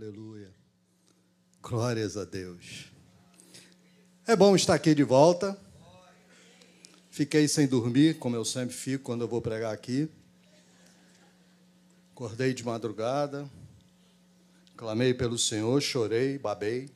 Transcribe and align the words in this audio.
Aleluia. 0.00 0.50
Glórias 1.60 2.16
a 2.16 2.24
Deus. 2.24 2.86
É 4.26 4.34
bom 4.34 4.56
estar 4.56 4.72
aqui 4.72 4.94
de 4.94 5.02
volta. 5.02 5.60
Fiquei 7.10 7.46
sem 7.46 7.66
dormir, 7.66 8.18
como 8.18 8.34
eu 8.34 8.42
sempre 8.42 8.74
fico 8.74 9.04
quando 9.04 9.20
eu 9.20 9.28
vou 9.28 9.42
pregar 9.42 9.74
aqui. 9.74 10.10
Acordei 12.12 12.54
de 12.54 12.64
madrugada, 12.64 13.46
clamei 14.74 15.12
pelo 15.12 15.38
Senhor, 15.38 15.78
chorei, 15.82 16.38
babei. 16.38 16.90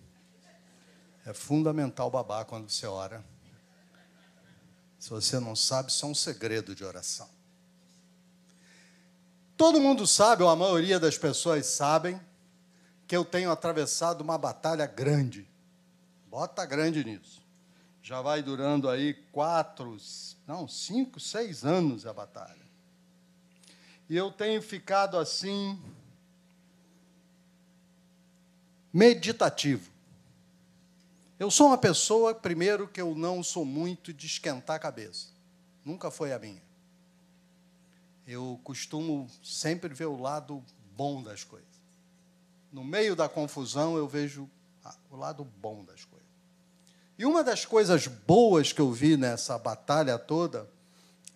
É 1.27 1.35
fundamental 1.35 2.11
babar 2.11 2.47
quando 2.47 2.71
você 2.71 2.87
ora. 2.87 3.23
Se 4.99 5.11
você 5.11 5.39
não 5.39 5.55
sabe, 5.55 5.91
isso 5.91 6.07
é 6.07 6.09
um 6.09 6.15
segredo 6.15 6.75
de 6.75 6.83
oração. 6.83 7.29
Todo 9.59 9.79
mundo 9.79 10.07
sabe, 10.07 10.43
ou 10.43 10.49
a 10.49 10.57
maioria 10.57 10.99
das 10.99 11.19
pessoas 11.19 11.67
sabem, 11.67 12.19
que 13.07 13.17
eu 13.17 13.25
tenho 13.25 13.51
atravessado 13.51 14.23
uma 14.23 14.39
batalha 14.39 14.87
grande. 14.87 15.47
Bota 16.29 16.65
grande 16.65 17.05
nisso. 17.05 17.43
Já 18.03 18.21
vai 18.21 18.43
durando 18.43 18.89
aí 18.89 19.15
quatro, 19.33 19.97
não, 20.47 20.69
cinco, 20.69 21.21
seis 21.21 21.65
anos 21.65 22.07
a 22.07 22.13
batalha. 22.13 22.65
E 24.09 24.17
eu 24.17 24.31
tenho 24.31 24.61
ficado 24.61 25.17
assim, 25.17 25.81
meditativo. 28.93 29.91
Eu 31.39 31.51
sou 31.51 31.69
uma 31.69 31.79
pessoa, 31.79 32.35
primeiro, 32.35 32.87
que 32.87 33.01
eu 33.01 33.15
não 33.15 33.43
sou 33.43 33.65
muito 33.65 34.13
de 34.13 34.27
esquentar 34.27 34.77
a 34.77 34.79
cabeça. 34.79 35.29
Nunca 35.85 36.11
foi 36.11 36.33
a 36.33 36.39
minha. 36.39 36.63
Eu 38.27 38.61
costumo 38.63 39.29
sempre 39.43 39.93
ver 39.93 40.07
o 40.07 40.21
lado 40.21 40.63
bom 40.95 41.23
das 41.23 41.43
coisas 41.45 41.74
no 42.75 42.83
meio 42.83 43.15
da 43.15 43.29
confusão, 43.29 43.97
eu 43.97 44.09
vejo 44.09 44.51
o 45.09 45.15
lado 45.15 45.45
bom 45.45 45.85
das 45.85 46.05
coisas. 46.05 46.29
E 47.17 47.25
uma 47.25 47.45
das 47.45 47.65
coisas 47.65 48.09
boas 48.09 48.73
que 48.73 48.81
eu 48.81 48.91
vi 48.91 49.17
nessa 49.17 49.57
batalha 49.57 50.19
toda 50.19 50.69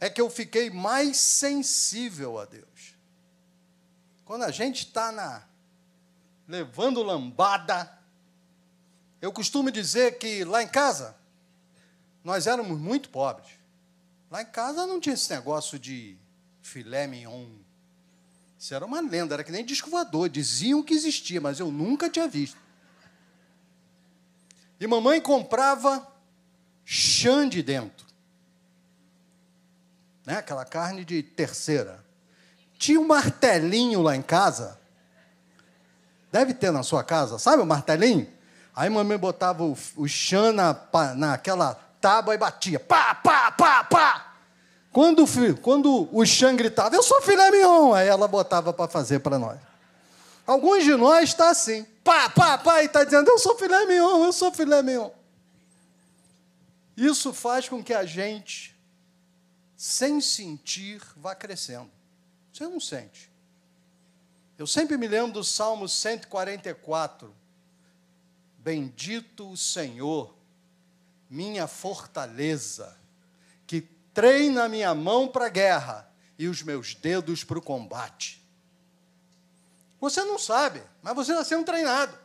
é 0.00 0.10
que 0.10 0.20
eu 0.20 0.28
fiquei 0.28 0.68
mais 0.68 1.16
sensível 1.16 2.40
a 2.40 2.44
Deus. 2.44 2.96
Quando 4.24 4.42
a 4.42 4.50
gente 4.50 4.86
está 4.86 5.12
na 5.12 5.44
levando 6.48 7.04
lambada, 7.04 7.96
eu 9.22 9.30
costumo 9.32 9.70
dizer 9.70 10.18
que 10.18 10.42
lá 10.42 10.60
em 10.60 10.68
casa 10.68 11.16
nós 12.24 12.48
éramos 12.48 12.80
muito 12.80 13.10
pobres. 13.10 13.52
Lá 14.28 14.42
em 14.42 14.46
casa 14.46 14.88
não 14.88 14.98
tinha 14.98 15.14
esse 15.14 15.30
negócio 15.30 15.78
de 15.78 16.18
filé 16.60 17.06
mignon, 17.06 17.46
isso 18.58 18.74
era 18.74 18.84
uma 18.84 19.00
lenda, 19.00 19.34
era 19.34 19.44
que 19.44 19.52
nem 19.52 19.64
disco 19.64 19.88
voador. 19.88 20.28
Diziam 20.28 20.82
que 20.82 20.92
existia, 20.92 21.40
mas 21.40 21.60
eu 21.60 21.70
nunca 21.70 22.10
tinha 22.10 22.26
visto. 22.26 22.58
E 24.80 24.86
mamãe 24.86 25.20
comprava 25.20 26.06
chã 26.84 27.48
de 27.48 27.62
dentro. 27.62 28.06
Né? 30.26 30.36
Aquela 30.36 30.64
carne 30.64 31.04
de 31.04 31.22
terceira. 31.22 32.04
Tinha 32.76 33.00
um 33.00 33.06
martelinho 33.06 34.02
lá 34.02 34.16
em 34.16 34.22
casa. 34.22 34.78
Deve 36.30 36.52
ter 36.52 36.72
na 36.72 36.82
sua 36.82 37.02
casa, 37.04 37.38
sabe 37.38 37.62
o 37.62 37.66
martelinho? 37.66 38.30
Aí 38.74 38.90
mamãe 38.90 39.16
botava 39.16 39.64
o, 39.64 39.76
o 39.96 40.06
chã 40.08 40.52
na, 40.52 40.76
naquela 41.16 41.74
tábua 42.00 42.34
e 42.34 42.38
batia. 42.38 42.78
Pá, 42.78 43.14
pá, 43.14 43.50
pá, 43.52 43.84
pá. 43.84 44.27
Quando, 44.92 45.24
quando 45.60 46.08
o 46.12 46.24
Xan 46.24 46.56
gritava, 46.56 46.94
eu 46.94 47.02
sou 47.02 47.20
filé 47.22 47.50
mignon, 47.50 47.92
aí 47.92 48.08
ela 48.08 48.26
botava 48.26 48.72
para 48.72 48.90
fazer 48.90 49.20
para 49.20 49.38
nós. 49.38 49.58
Alguns 50.46 50.82
de 50.82 50.94
nós 50.96 51.28
está 51.28 51.50
assim, 51.50 51.84
pá, 52.02 52.30
pá, 52.30 52.56
pá, 52.56 52.82
e 52.82 52.86
está 52.86 53.04
dizendo, 53.04 53.28
eu 53.30 53.38
sou 53.38 53.56
filé 53.58 53.84
mignon, 53.86 54.24
eu 54.24 54.32
sou 54.32 54.52
filé 54.52 54.82
mignon. 54.82 55.10
Isso 56.96 57.32
faz 57.32 57.68
com 57.68 57.84
que 57.84 57.94
a 57.94 58.04
gente, 58.04 58.74
sem 59.76 60.20
sentir, 60.20 61.00
vá 61.16 61.34
crescendo. 61.34 61.90
Você 62.52 62.66
não 62.66 62.80
sente. 62.80 63.30
Eu 64.58 64.66
sempre 64.66 64.96
me 64.96 65.06
lembro 65.06 65.34
do 65.34 65.44
Salmo 65.44 65.88
144. 65.88 67.32
Bendito 68.58 69.48
o 69.48 69.56
Senhor, 69.56 70.34
minha 71.30 71.68
fortaleza 71.68 72.97
treina 74.18 74.64
a 74.64 74.68
minha 74.68 74.92
mão 74.96 75.28
para 75.28 75.46
a 75.46 75.48
guerra 75.48 76.12
e 76.36 76.48
os 76.48 76.60
meus 76.60 76.92
dedos 76.92 77.44
para 77.44 77.56
o 77.56 77.62
combate. 77.62 78.44
Você 80.00 80.24
não 80.24 80.36
sabe, 80.36 80.82
mas 81.00 81.14
você 81.14 81.32
nasceu 81.32 81.60
um 81.60 81.62
treinado. 81.62 82.18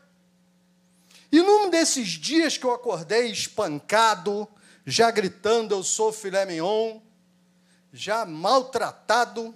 E 1.31 1.39
num 1.39 1.69
desses 1.69 2.07
dias 2.07 2.57
que 2.57 2.65
eu 2.65 2.73
acordei 2.73 3.29
espancado, 3.29 4.47
já 4.83 5.11
gritando, 5.11 5.75
eu 5.75 5.83
sou 5.83 6.11
filé 6.11 6.47
mignon, 6.47 6.99
já 7.91 8.25
maltratado, 8.25 9.53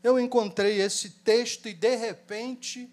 eu 0.00 0.16
encontrei 0.16 0.80
esse 0.80 1.10
texto 1.10 1.68
e 1.68 1.74
de 1.74 1.96
repente 1.96 2.88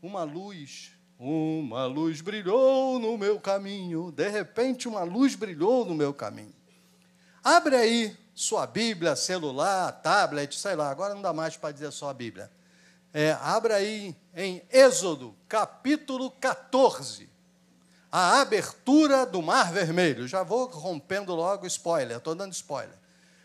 uma 0.00 0.22
luz, 0.22 0.92
uma 1.18 1.84
luz 1.84 2.22
brilhou 2.22 2.98
no 2.98 3.18
meu 3.18 3.38
caminho, 3.38 4.10
de 4.10 4.26
repente 4.30 4.88
uma 4.88 5.02
luz 5.02 5.34
brilhou 5.34 5.84
no 5.84 5.94
meu 5.94 6.14
caminho. 6.14 6.57
Abre 7.48 7.76
aí 7.76 8.16
sua 8.34 8.66
Bíblia, 8.66 9.16
celular, 9.16 9.90
tablet, 10.02 10.54
sei 10.54 10.76
lá, 10.76 10.90
agora 10.90 11.14
não 11.14 11.22
dá 11.22 11.32
mais 11.32 11.56
para 11.56 11.72
dizer 11.72 11.90
só 11.92 12.10
a 12.10 12.12
Bíblia. 12.12 12.50
É, 13.10 13.32
abra 13.40 13.76
aí 13.76 14.14
em 14.36 14.62
Êxodo, 14.70 15.34
capítulo 15.48 16.30
14, 16.32 17.26
a 18.12 18.42
abertura 18.42 19.24
do 19.24 19.40
Mar 19.40 19.72
Vermelho. 19.72 20.28
Já 20.28 20.42
vou 20.42 20.66
rompendo 20.66 21.34
logo 21.34 21.66
spoiler, 21.66 22.18
estou 22.18 22.34
dando 22.34 22.52
spoiler. 22.52 22.98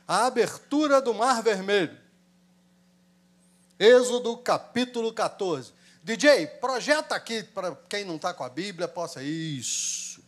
A 0.05 0.25
abertura 0.25 1.01
do 1.01 1.13
Mar 1.13 1.41
Vermelho. 1.41 1.97
Êxodo, 3.79 4.35
capítulo 4.35 5.13
14. 5.13 5.71
DJ, 6.03 6.45
projeta 6.59 7.15
aqui 7.15 7.41
para 7.41 7.73
quem 7.87 8.03
não 8.03 8.17
está 8.17 8.33
com 8.33 8.43
a 8.43 8.49
Bíblia, 8.49 8.85
possa. 8.85 9.23
Isso. 9.23 10.21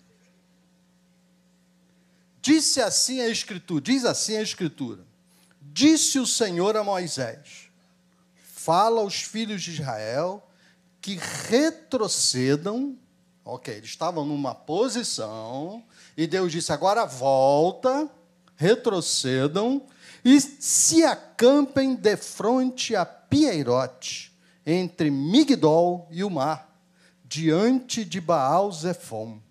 Disse 2.45 2.79
assim 2.79 3.21
a 3.21 3.27
Escritura, 3.27 3.81
diz 3.81 4.05
assim 4.05 4.37
a 4.37 4.41
Escritura: 4.43 5.03
Disse 5.59 6.19
o 6.19 6.27
Senhor 6.27 6.77
a 6.77 6.83
Moisés: 6.83 7.71
Fala 8.37 9.01
aos 9.01 9.15
filhos 9.15 9.63
de 9.63 9.71
Israel 9.71 10.47
que 11.01 11.19
retrocedam. 11.49 12.95
Ok, 13.43 13.73
eles 13.73 13.89
estavam 13.89 14.23
numa 14.23 14.53
posição, 14.53 15.83
e 16.15 16.27
Deus 16.27 16.51
disse: 16.51 16.71
agora 16.71 17.03
volta, 17.03 18.07
retrocedam 18.55 19.81
e 20.23 20.39
se 20.39 21.03
acampem 21.03 21.95
de 21.95 22.15
frente 22.15 22.95
a 22.95 23.03
Pieirote, 23.03 24.31
entre 24.63 25.09
Migdol 25.09 26.07
e 26.11 26.23
o 26.23 26.29
mar, 26.29 26.79
diante 27.23 28.05
de 28.05 28.21
Baal 28.21 28.71
Zephon. 28.71 29.41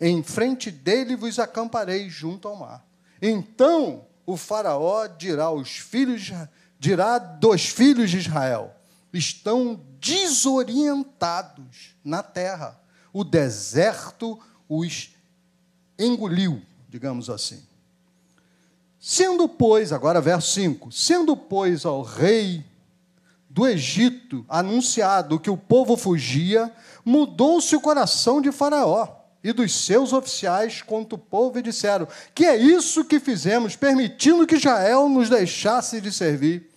Em 0.00 0.22
frente 0.22 0.70
dele 0.70 1.16
vos 1.16 1.38
acamparei 1.38 2.08
junto 2.10 2.48
ao 2.48 2.56
mar. 2.56 2.86
Então 3.20 4.04
o 4.26 4.36
faraó 4.36 5.06
dirá 5.06 5.44
aos 5.44 5.70
filhos 5.78 6.32
dirá 6.78 7.18
dos 7.18 7.66
filhos 7.66 8.10
de 8.10 8.18
Israel: 8.18 8.74
estão 9.12 9.80
desorientados 10.00 11.96
na 12.04 12.22
terra. 12.22 12.78
O 13.12 13.24
deserto 13.24 14.38
os 14.68 15.14
engoliu, 15.98 16.60
digamos 16.88 17.30
assim. 17.30 17.62
Sendo, 19.00 19.48
pois, 19.48 19.92
agora 19.92 20.20
verso 20.20 20.52
5: 20.52 20.92
sendo, 20.92 21.34
pois, 21.36 21.86
ao 21.86 22.02
rei 22.02 22.64
do 23.48 23.66
Egito 23.66 24.44
anunciado 24.48 25.40
que 25.40 25.48
o 25.48 25.56
povo 25.56 25.96
fugia, 25.96 26.70
mudou-se 27.02 27.74
o 27.74 27.80
coração 27.80 28.42
de 28.42 28.52
Faraó 28.52 29.15
e 29.46 29.52
dos 29.52 29.72
seus 29.72 30.12
oficiais 30.12 30.82
contra 30.82 31.14
o 31.14 31.18
povo 31.18 31.56
e 31.56 31.62
disseram: 31.62 32.08
Que 32.34 32.44
é 32.44 32.56
isso 32.56 33.04
que 33.04 33.20
fizemos, 33.20 33.76
permitindo 33.76 34.44
que 34.44 34.56
Israel 34.56 35.08
nos 35.08 35.30
deixasse 35.30 36.00
de 36.00 36.12
servir? 36.12 36.68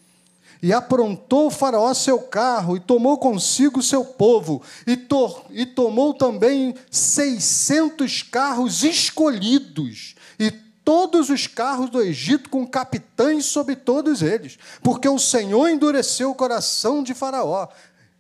E 0.62 0.72
aprontou 0.72 1.48
o 1.48 1.52
Faraó 1.52 1.92
seu 1.96 2.20
carro 2.20 2.78
e 2.78 2.80
tomou 2.80 3.18
consigo 3.18 3.82
seu 3.82 4.06
povo, 4.06 4.62
e, 4.86 4.96
to 4.96 5.42
e 5.50 5.66
tomou 5.66 6.14
também 6.14 6.76
seiscentos 6.92 8.22
carros 8.22 8.84
escolhidos, 8.84 10.14
e 10.38 10.52
todos 10.84 11.30
os 11.30 11.48
carros 11.48 11.90
do 11.90 12.02
Egito 12.02 12.50
com 12.50 12.68
capitães 12.68 13.46
sobre 13.46 13.76
todos 13.76 14.22
eles, 14.22 14.60
porque 14.84 15.10
o 15.10 15.18
Senhor 15.18 15.70
endureceu 15.70 16.30
o 16.30 16.36
coração 16.36 17.02
de 17.02 17.14
Faraó, 17.16 17.68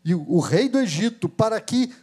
e 0.03 0.15
o 0.15 0.39
rei 0.39 0.69
do 0.69 0.79
Egito 0.79 1.27
para 1.27 1.59
que 1.59 1.93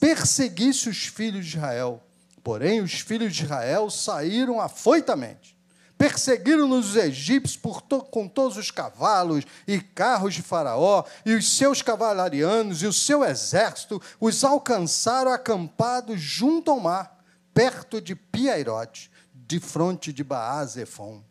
perseguisse 0.00 0.88
os 0.88 1.06
filhos 1.06 1.46
de 1.46 1.56
Israel. 1.56 2.02
Porém, 2.42 2.80
os 2.80 3.00
filhos 3.00 3.34
de 3.34 3.44
Israel 3.44 3.88
saíram 3.88 4.60
afoitamente, 4.60 5.56
perseguiram-nos 5.96 6.90
os 6.90 6.96
egípcios 6.96 7.60
to 7.88 8.00
com 8.00 8.26
todos 8.26 8.56
os 8.56 8.70
cavalos 8.70 9.44
e 9.66 9.80
carros 9.80 10.34
de 10.34 10.42
Faraó, 10.42 11.04
e 11.24 11.34
os 11.34 11.56
seus 11.56 11.82
cavalarianos 11.82 12.82
e 12.82 12.86
o 12.86 12.92
seu 12.92 13.24
exército 13.24 14.02
os 14.18 14.42
alcançaram 14.42 15.30
acampados 15.30 16.20
junto 16.20 16.70
ao 16.70 16.80
mar, 16.80 17.22
perto 17.54 18.00
de 18.00 18.16
Piairote, 18.16 19.10
de 19.32 19.60
fronte 19.60 20.12
de 20.12 20.24
Baazefon. 20.24 21.22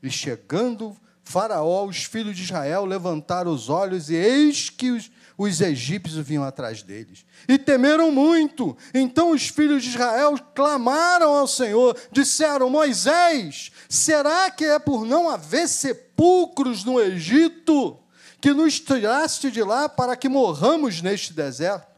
E 0.00 0.10
chegando 0.10 0.96
Faraó, 1.24 1.84
os 1.86 2.04
filhos 2.04 2.36
de 2.36 2.44
Israel 2.44 2.84
levantaram 2.84 3.52
os 3.52 3.68
olhos, 3.68 4.08
e 4.08 4.14
eis 4.14 4.70
que 4.70 4.90
os 4.92 5.10
os 5.42 5.62
egípcios 5.62 6.26
vinham 6.26 6.44
atrás 6.44 6.82
deles. 6.82 7.24
E 7.48 7.56
temeram 7.56 8.12
muito. 8.12 8.76
Então 8.92 9.30
os 9.30 9.48
filhos 9.48 9.82
de 9.82 9.88
Israel 9.88 10.38
clamaram 10.54 11.30
ao 11.30 11.46
Senhor, 11.46 11.96
disseram: 12.12 12.68
Moisés, 12.68 13.72
será 13.88 14.50
que 14.50 14.66
é 14.66 14.78
por 14.78 15.06
não 15.06 15.30
haver 15.30 15.66
sepulcros 15.66 16.84
no 16.84 17.00
Egito 17.00 17.98
que 18.38 18.52
nos 18.52 18.78
tiraste 18.80 19.50
de 19.50 19.62
lá 19.62 19.88
para 19.88 20.14
que 20.14 20.28
morramos 20.28 21.00
neste 21.00 21.32
deserto? 21.32 21.88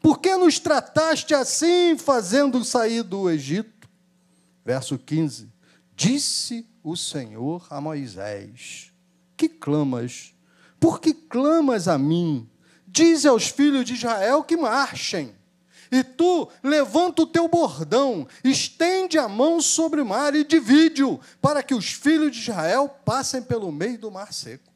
Por 0.00 0.18
que 0.18 0.34
nos 0.36 0.58
trataste 0.58 1.34
assim, 1.34 1.98
fazendo 1.98 2.64
sair 2.64 3.02
do 3.02 3.28
Egito? 3.28 3.86
Verso 4.64 4.98
15: 4.98 5.52
Disse 5.94 6.66
o 6.82 6.96
Senhor 6.96 7.66
a 7.68 7.82
Moisés: 7.82 8.94
Que 9.36 9.46
clamas? 9.46 10.32
Por 10.80 11.02
que 11.02 11.12
clamas 11.12 11.86
a 11.86 11.98
mim? 11.98 12.48
Diz 12.98 13.24
aos 13.24 13.46
filhos 13.46 13.84
de 13.84 13.94
Israel 13.94 14.42
que 14.42 14.56
marchem. 14.56 15.32
E 15.88 16.02
tu 16.02 16.48
levanta 16.64 17.22
o 17.22 17.26
teu 17.28 17.46
bordão, 17.46 18.26
estende 18.42 19.16
a 19.16 19.28
mão 19.28 19.60
sobre 19.60 20.00
o 20.00 20.04
mar 20.04 20.34
e 20.34 20.42
divide-o, 20.42 21.20
para 21.40 21.62
que 21.62 21.76
os 21.76 21.92
filhos 21.92 22.32
de 22.34 22.42
Israel 22.42 22.88
passem 23.04 23.40
pelo 23.40 23.70
meio 23.70 23.98
do 23.98 24.10
mar 24.10 24.32
seco. 24.32 24.72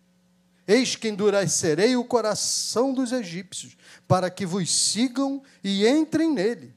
Eis 0.68 0.94
que 0.94 1.08
endurecerei 1.08 1.96
o 1.96 2.04
coração 2.04 2.94
dos 2.94 3.10
egípcios, 3.10 3.76
para 4.06 4.30
que 4.30 4.46
vos 4.46 4.70
sigam 4.70 5.42
e 5.64 5.84
entrem 5.84 6.30
nele. 6.30 6.72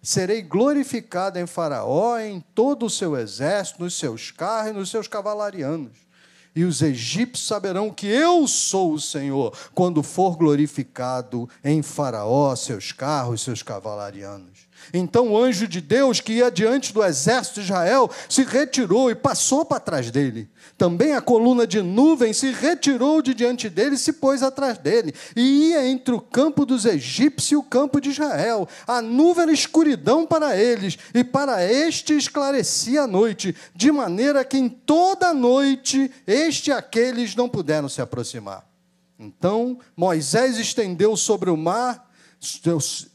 Serei 0.00 0.40
glorificado 0.40 1.38
em 1.38 1.46
Faraó, 1.46 2.18
em 2.18 2.40
todo 2.54 2.86
o 2.86 2.90
seu 2.90 3.14
exército, 3.18 3.82
nos 3.82 3.98
seus 3.98 4.30
carros 4.30 4.70
e 4.70 4.72
nos 4.74 4.88
seus 4.88 5.06
cavalarianos 5.06 6.05
e 6.56 6.64
os 6.64 6.80
egípcios 6.80 7.46
saberão 7.46 7.90
que 7.90 8.06
eu 8.06 8.48
sou 8.48 8.94
o 8.94 9.00
Senhor, 9.00 9.54
quando 9.74 10.02
for 10.02 10.38
glorificado 10.38 11.46
em 11.62 11.82
Faraó, 11.82 12.56
seus 12.56 12.92
carros, 12.92 13.42
seus 13.42 13.62
cavalarianos. 13.62 14.66
Então 14.92 15.28
o 15.28 15.38
anjo 15.38 15.66
de 15.66 15.80
Deus, 15.80 16.20
que 16.20 16.34
ia 16.34 16.50
diante 16.50 16.92
do 16.92 17.04
exército 17.04 17.60
de 17.60 17.66
Israel, 17.66 18.10
se 18.28 18.44
retirou 18.44 19.10
e 19.10 19.14
passou 19.14 19.64
para 19.64 19.80
trás 19.80 20.10
dele. 20.10 20.48
Também 20.76 21.14
a 21.14 21.20
coluna 21.20 21.66
de 21.66 21.80
nuvem 21.80 22.32
se 22.32 22.50
retirou 22.50 23.22
de 23.22 23.34
diante 23.34 23.68
dele 23.68 23.94
e 23.94 23.98
se 23.98 24.12
pôs 24.12 24.42
atrás 24.42 24.78
dele. 24.78 25.14
E 25.34 25.70
ia 25.70 25.86
entre 25.86 26.14
o 26.14 26.20
campo 26.20 26.66
dos 26.66 26.84
egípcios 26.84 27.52
e 27.52 27.56
o 27.56 27.62
campo 27.62 28.00
de 28.00 28.10
Israel. 28.10 28.68
A 28.86 29.00
nuvem 29.00 29.44
era 29.44 29.52
escuridão 29.52 30.26
para 30.26 30.56
eles, 30.56 30.98
e 31.14 31.24
para 31.24 31.64
este 31.64 32.16
esclarecia 32.16 33.02
a 33.02 33.06
noite, 33.06 33.54
de 33.74 33.90
maneira 33.90 34.44
que 34.44 34.58
em 34.58 34.68
toda 34.68 35.28
a 35.28 35.34
noite 35.34 36.10
este 36.46 36.70
e 36.70 36.72
aqueles 36.72 37.34
não 37.34 37.48
puderam 37.48 37.88
se 37.88 38.00
aproximar. 38.00 38.66
Então 39.18 39.78
Moisés 39.96 40.58
estendeu 40.58 41.16
sobre 41.16 41.50
o 41.50 41.56
mar 41.56 42.06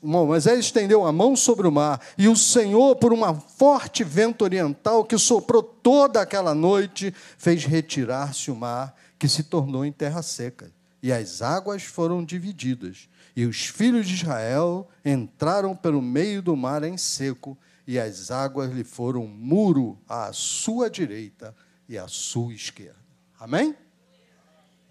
Moisés 0.02 0.60
estendeu 0.60 1.06
a 1.06 1.12
mão 1.12 1.36
sobre 1.36 1.68
o 1.68 1.72
mar, 1.72 2.02
e 2.18 2.28
o 2.28 2.36
Senhor, 2.36 2.96
por 2.96 3.14
uma 3.14 3.34
forte 3.34 4.04
vento 4.04 4.44
oriental 4.44 5.06
que 5.06 5.18
soprou 5.18 5.62
toda 5.62 6.22
aquela 6.22 6.56
noite, 6.56 7.14
fez 7.38 7.64
retirar-se 7.66 8.50
o 8.50 8.56
mar, 8.56 8.96
que 9.20 9.30
se 9.30 9.44
tornou 9.44 9.86
em 9.86 9.92
terra 9.92 10.22
seca, 10.22 10.72
e 11.02 11.12
as 11.12 11.42
águas 11.42 11.84
foram 11.84 12.24
divididas. 12.24 13.08
E 13.36 13.46
os 13.46 13.68
filhos 13.68 14.08
de 14.08 14.16
Israel 14.16 14.90
entraram 15.06 15.76
pelo 15.76 16.02
meio 16.02 16.42
do 16.42 16.56
mar 16.56 16.84
em 16.84 16.98
seco, 16.98 17.58
e 17.88 18.00
as 18.00 18.32
águas 18.32 18.72
lhe 18.72 18.84
foram 18.84 19.28
muro 19.28 19.98
à 20.08 20.32
sua 20.34 20.90
direita 20.90 21.56
e 21.88 21.98
à 21.98 22.08
sua 22.08 22.54
esquerda. 22.54 23.01
Amém? 23.42 23.76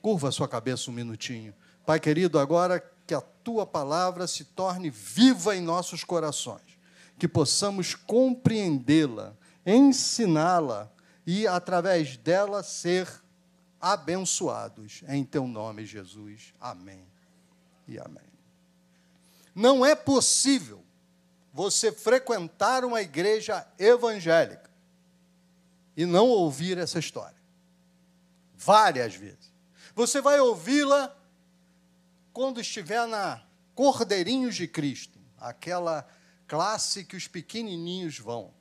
Curva 0.02 0.29
a 0.29 0.32
sua 0.32 0.49
cabeça 0.49 0.91
um 0.91 0.93
minutinho. 0.93 1.55
Pai 1.87 2.00
querido, 2.00 2.37
agora 2.37 2.81
que 3.06 3.14
a 3.14 3.20
tua 3.20 3.64
palavra 3.64 4.26
se 4.26 4.44
torne 4.44 4.91
viva 4.91 5.55
em 5.55 5.61
nossos 5.61 6.02
corações, 6.02 6.76
que 7.17 7.29
possamos 7.29 7.94
compreendê-la, 7.94 9.37
ensiná-la 9.64 10.91
e, 11.25 11.47
através 11.47 12.17
dela, 12.17 12.64
ser 12.64 13.08
abençoados. 13.81 15.05
Em 15.06 15.25
teu 15.25 15.47
nome, 15.47 15.87
Jesus. 15.87 16.52
Amém 16.61 17.06
e 17.87 18.00
amém. 18.00 18.29
Não 19.55 19.87
é 19.87 19.94
possível 19.94 20.82
você 21.52 21.93
frequentar 21.93 22.85
uma 22.85 23.00
igreja 23.00 23.64
evangélica 23.79 24.69
e 25.97 26.05
não 26.05 26.26
ouvir 26.26 26.79
essa 26.79 26.99
história. 26.99 27.39
Várias 28.62 29.15
vezes. 29.15 29.51
Você 29.95 30.21
vai 30.21 30.39
ouvi-la 30.39 31.17
quando 32.31 32.61
estiver 32.61 33.07
na 33.07 33.43
Cordeirinhos 33.75 34.55
de 34.55 34.69
Cristo, 34.69 35.19
aquela 35.39 36.07
classe 36.47 37.05
que 37.05 37.17
os 37.17 37.27
pequenininhos 37.27 38.19
vão, 38.19 38.53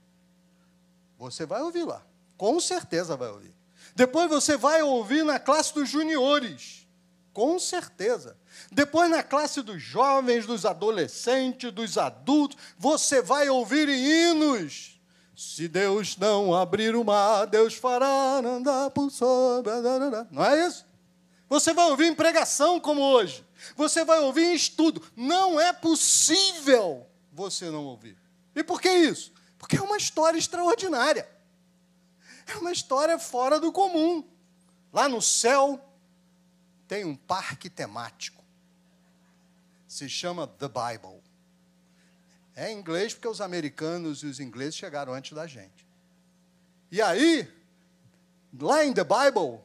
você 1.18 1.46
vai 1.46 1.62
ouvir 1.62 1.84
lá. 1.84 2.02
Com 2.38 2.62
certeza 2.62 3.18
vai 3.18 3.28
ouvir. 3.28 3.54
Depois 3.94 4.30
você 4.30 4.56
vai 4.56 4.82
ouvir 4.82 5.26
na 5.26 5.38
classe 5.38 5.74
dos 5.74 5.90
juniores. 5.90 6.88
Com 7.34 7.60
certeza. 7.60 8.38
Depois 8.72 9.10
na 9.10 9.22
classe 9.22 9.62
dos 9.62 9.82
jovens, 9.82 10.46
dos 10.46 10.66
adolescentes, 10.66 11.74
dos 11.74 11.98
adultos, 11.98 12.58
você 12.78 13.22
vai 13.22 13.50
ouvir 13.50 13.90
hinos. 13.90 14.99
Se 15.40 15.70
Deus 15.70 16.18
não 16.18 16.54
abrir 16.54 16.98
o 16.98 17.04
mar, 17.06 17.46
Deus 17.48 17.74
fará 17.74 18.40
andar 18.40 18.90
por 18.90 19.10
sobre. 19.10 19.72
Não 20.32 20.44
é 20.44 20.68
isso? 20.68 20.86
Você 21.48 21.74
vai 21.74 21.90
ouvir 21.90 22.08
em 22.08 22.14
pregação 22.14 22.78
como 22.78 23.00
hoje. 23.02 23.48
Você 23.78 24.04
vai 24.04 24.20
ouvir 24.20 24.44
em 24.48 24.54
estudo. 24.54 25.02
Não 25.16 25.58
é 25.58 25.72
possível 25.72 27.08
você 27.32 27.70
não 27.70 27.86
ouvir. 27.86 28.18
E 28.54 28.62
por 28.62 28.82
que 28.82 28.90
isso? 28.90 29.32
Porque 29.58 29.78
é 29.78 29.82
uma 29.82 29.96
história 29.96 30.38
extraordinária. 30.38 31.26
É 32.46 32.58
uma 32.58 32.74
história 32.74 33.18
fora 33.18 33.62
do 33.62 33.72
comum. 33.72 34.22
Lá 34.92 35.08
no 35.08 35.22
céu 35.22 35.80
tem 36.86 37.06
um 37.06 37.16
parque 37.16 37.70
temático. 37.70 38.44
Se 39.88 40.10
chama 40.10 40.46
The 40.48 40.68
Bible. 40.68 41.29
É 42.60 42.70
inglês 42.74 43.14
porque 43.14 43.30
os 43.30 43.40
americanos 43.40 44.22
e 44.22 44.26
os 44.26 44.42
ingleses 44.42 44.76
chegaram 44.76 45.14
antes 45.14 45.32
da 45.32 45.48
gente. 45.48 45.88
E 46.92 47.02
aí, 47.02 47.50
lá 48.60 48.84
em 48.84 48.92
The 48.92 49.06
Bible, 49.06 49.62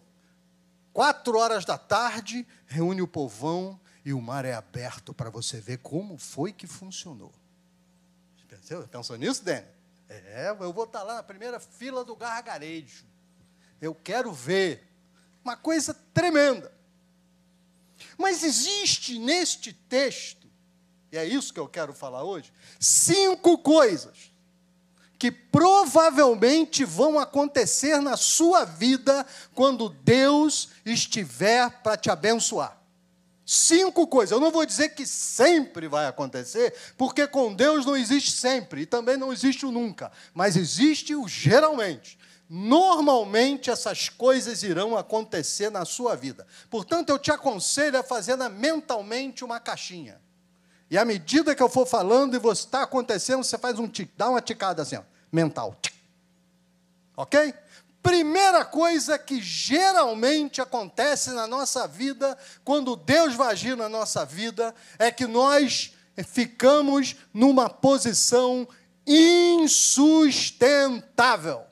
quatro 0.93 1.37
horas 1.37 1.65
da 1.65 1.77
tarde, 1.77 2.47
reúne 2.69 3.03
o 3.03 3.09
povão 3.09 3.81
e 4.05 4.13
o 4.13 4.21
mar 4.23 4.45
é 4.45 4.55
aberto 4.55 5.13
para 5.13 5.29
você 5.29 5.61
ver 5.61 5.79
como 5.79 6.17
foi 6.17 6.53
que 6.53 6.69
funcionou. 6.69 7.33
Pensou, 8.47 8.87
pensou 8.87 9.17
nisso, 9.17 9.45
Dani? 9.45 9.67
É, 10.09 10.51
eu 10.61 10.73
vou 10.73 10.85
estar 10.85 11.03
lá 11.03 11.15
na 11.15 11.23
primeira 11.25 11.59
fila 11.59 12.05
do 12.05 12.15
gargarejo. 12.15 13.05
Eu 13.81 13.93
quero 13.93 14.33
ver. 14.33 14.89
Uma 15.43 15.57
coisa 15.57 15.93
tremenda. 16.15 16.73
Mas 18.17 18.45
existe 18.45 19.19
neste 19.19 19.73
texto, 19.73 20.44
e 21.14 21.16
é 21.16 21.25
isso 21.25 21.54
que 21.54 21.61
eu 21.61 21.68
quero 21.68 21.92
falar 21.92 22.25
hoje, 22.25 22.52
cinco 22.80 23.56
coisas 23.59 24.33
que 25.16 25.30
provavelmente 25.30 26.85
vão 26.85 27.21
acontecer 27.21 28.00
na 28.00 28.16
sua 28.16 28.64
vida 28.64 29.25
quando 29.54 29.88
Deus 29.88 30.71
estiver 30.85 31.71
para 31.85 31.97
te 31.97 32.11
abençoar. 32.11 32.76
Cinco 33.47 34.09
coisas. 34.09 34.33
Eu 34.33 34.40
não 34.40 34.50
vou 34.50 34.66
dizer 34.66 34.88
que 34.88 35.06
sempre 35.06 35.87
vai 35.87 36.06
acontecer, 36.06 36.75
porque 36.99 37.28
com 37.28 37.54
Deus 37.54 37.87
não 37.87 37.97
existe 37.97 38.33
sempre 38.33 38.80
e 38.83 38.87
também 38.87 39.16
não 39.16 39.33
existe 39.33 39.64
o 39.64 39.71
nunca, 39.71 40.11
mas 40.35 40.56
existe 40.56 41.14
o 41.14 41.28
geralmente. 41.28 42.18
Normalmente 42.50 43.71
essas 43.71 44.09
coisas 44.09 44.64
irão 44.64 44.97
acontecer 44.97 45.71
na 45.71 45.85
sua 45.85 46.16
vida. 46.16 46.44
Portanto, 46.68 47.11
eu 47.11 47.21
te 47.21 47.30
aconselho 47.30 48.00
a 48.00 48.02
fazer 48.02 48.37
mentalmente 48.49 49.44
uma 49.44 49.61
caixinha. 49.61 50.24
E 50.95 50.97
à 50.97 51.05
medida 51.05 51.55
que 51.57 51.63
eu 51.63 51.69
for 51.69 51.87
falando 51.87 52.37
e 52.37 52.39
você 52.39 52.61
está 52.61 52.85
acontecendo, 52.85 53.43
você 53.43 53.59
faz 53.59 53.81
um 53.81 53.89
tic, 53.89 54.13
dá 54.17 54.31
uma 54.31 54.41
ticada 54.41 54.83
assim, 54.83 54.95
ó, 54.95 55.03
mental. 55.33 55.77
Tic. 55.83 55.93
Ok? 57.17 57.53
Primeira 58.01 58.65
coisa 58.65 59.19
que 59.19 59.43
geralmente 59.43 60.61
acontece 60.61 61.31
na 61.31 61.49
nossa 61.49 61.89
vida, 61.89 62.39
quando 62.63 62.95
Deus 62.95 63.35
vai 63.35 63.51
agir 63.51 63.77
na 63.77 63.89
nossa 63.89 64.25
vida, 64.25 64.73
é 64.97 65.11
que 65.11 65.27
nós 65.27 65.95
ficamos 66.29 67.17
numa 67.35 67.69
posição 67.69 68.69
insustentável. 69.05 71.67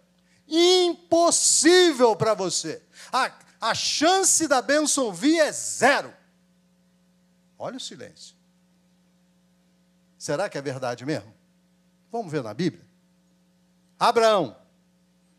impossível 0.48 2.16
para 2.16 2.34
você. 2.34 2.82
A, 3.12 3.30
a 3.60 3.72
chance 3.72 4.48
da 4.48 4.60
bênção 4.60 5.12
vir 5.12 5.38
é 5.38 5.52
zero. 5.52 6.12
Olha 7.56 7.76
o 7.76 7.80
silêncio. 7.80 8.41
Será 10.22 10.48
que 10.48 10.56
é 10.56 10.62
verdade 10.62 11.04
mesmo? 11.04 11.34
Vamos 12.12 12.30
ver 12.30 12.44
na 12.44 12.54
Bíblia. 12.54 12.86
Abraão. 13.98 14.56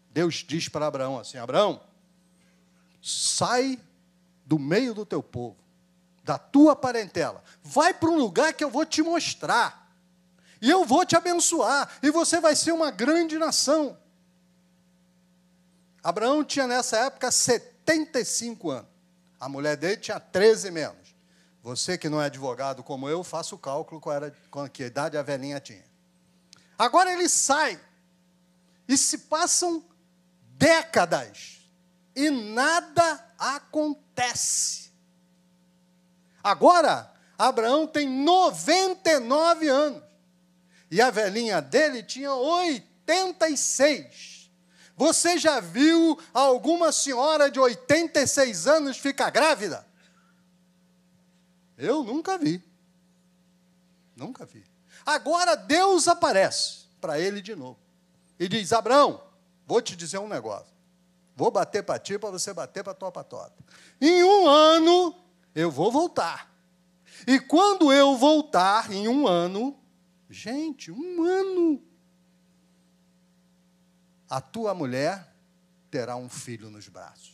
Deus 0.09 0.43
diz 0.45 0.67
para 0.67 0.85
Abraão 0.85 1.17
assim: 1.17 1.37
Abraão, 1.37 1.81
sai 3.01 3.79
do 4.45 4.59
meio 4.59 4.93
do 4.93 5.05
teu 5.05 5.23
povo, 5.23 5.55
da 6.21 6.37
tua 6.37 6.75
parentela, 6.75 7.41
vai 7.63 7.93
para 7.93 8.09
um 8.09 8.17
lugar 8.17 8.51
que 8.51 8.61
eu 8.61 8.69
vou 8.69 8.85
te 8.85 9.01
mostrar, 9.01 9.89
e 10.61 10.69
eu 10.69 10.83
vou 10.83 11.05
te 11.05 11.15
abençoar, 11.15 11.89
e 12.03 12.11
você 12.11 12.41
vai 12.41 12.53
ser 12.53 12.73
uma 12.73 12.91
grande 12.91 13.37
nação. 13.37 13.97
Abraão 16.03 16.43
tinha 16.43 16.67
nessa 16.67 16.97
época 16.97 17.31
75 17.31 18.69
anos, 18.69 18.91
a 19.39 19.47
mulher 19.47 19.77
dele 19.77 19.95
tinha 19.95 20.19
13 20.19 20.71
menos. 20.71 21.02
Você 21.63 21.97
que 21.97 22.09
não 22.09 22.21
é 22.21 22.25
advogado 22.25 22.83
como 22.83 23.07
eu, 23.07 23.23
faça 23.23 23.55
o 23.55 23.57
cálculo 23.57 24.01
qual 24.01 24.17
era, 24.17 24.35
qual, 24.51 24.67
que 24.67 24.83
idade 24.83 25.17
a 25.17 25.23
velhinha 25.23 25.61
tinha. 25.61 25.85
Agora 26.77 27.13
ele 27.13 27.29
sai, 27.29 27.79
e 28.85 28.97
se 28.97 29.19
passam 29.19 29.81
décadas, 30.57 31.61
e 32.13 32.29
nada 32.29 33.25
acontece. 33.39 34.91
Agora, 36.43 37.09
Abraão 37.37 37.87
tem 37.87 38.09
99 38.09 39.69
anos. 39.69 40.03
E 40.91 41.01
a 41.01 41.09
velhinha 41.09 41.61
dele 41.61 42.03
tinha 42.03 42.33
86. 42.33 44.51
Você 44.97 45.37
já 45.37 45.61
viu 45.61 46.19
alguma 46.33 46.91
senhora 46.91 47.49
de 47.49 47.59
86 47.59 48.67
anos 48.67 48.97
ficar 48.97 49.29
grávida? 49.29 49.92
Eu 51.83 52.03
nunca 52.03 52.37
vi. 52.37 52.63
Nunca 54.15 54.45
vi. 54.45 54.63
Agora 55.05 55.55
Deus 55.55 56.07
aparece 56.07 56.85
para 57.01 57.19
ele 57.19 57.41
de 57.41 57.55
novo. 57.55 57.79
E 58.39 58.47
diz: 58.47 58.71
Abraão, 58.71 59.21
vou 59.65 59.81
te 59.81 59.95
dizer 59.95 60.19
um 60.19 60.27
negócio. 60.27 60.73
Vou 61.35 61.51
bater 61.51 61.83
para 61.83 61.99
ti 61.99 62.17
para 62.17 62.29
você 62.29 62.53
bater 62.53 62.83
para 62.83 62.93
tua 62.93 63.11
patota. 63.11 63.55
Em 63.99 64.23
um 64.23 64.47
ano 64.47 65.15
eu 65.53 65.69
vou 65.69 65.91
voltar. 65.91 66.51
E 67.27 67.39
quando 67.39 67.91
eu 67.91 68.17
voltar, 68.17 68.91
em 68.91 69.07
um 69.07 69.27
ano, 69.27 69.79
gente, 70.29 70.91
um 70.91 71.23
ano, 71.23 71.81
a 74.29 74.41
tua 74.41 74.73
mulher 74.73 75.33
terá 75.89 76.15
um 76.15 76.29
filho 76.29 76.69
nos 76.69 76.87
braços. 76.87 77.33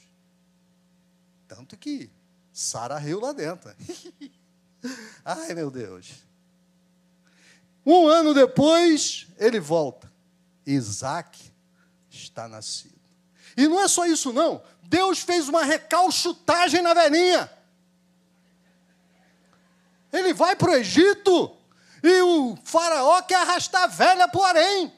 Tanto 1.48 1.77
que 1.77 2.12
Sara 2.53 2.98
riu 2.98 3.20
lá 3.20 3.32
dentro. 3.32 3.74
Ai, 5.24 5.53
meu 5.53 5.69
Deus. 5.69 6.12
Um 7.86 8.07
ano 8.07 8.33
depois, 8.33 9.27
ele 9.38 9.59
volta. 9.59 10.12
Isaac 10.65 11.51
está 12.09 12.48
nascido. 12.48 13.00
E 13.57 13.67
não 13.67 13.81
é 13.81 13.88
só 13.88 14.05
isso, 14.05 14.31
não. 14.31 14.62
Deus 14.83 15.19
fez 15.19 15.48
uma 15.48 15.63
recalchutagem 15.63 16.81
na 16.81 16.93
velhinha. 16.93 17.51
Ele 20.12 20.33
vai 20.33 20.55
para 20.55 20.71
o 20.71 20.75
Egito 20.75 21.55
e 22.03 22.21
o 22.21 22.57
faraó 22.63 23.21
quer 23.21 23.36
arrastar 23.36 23.83
a 23.83 23.88
velha 23.88 24.27
para 24.27 24.59
o. 24.83 24.91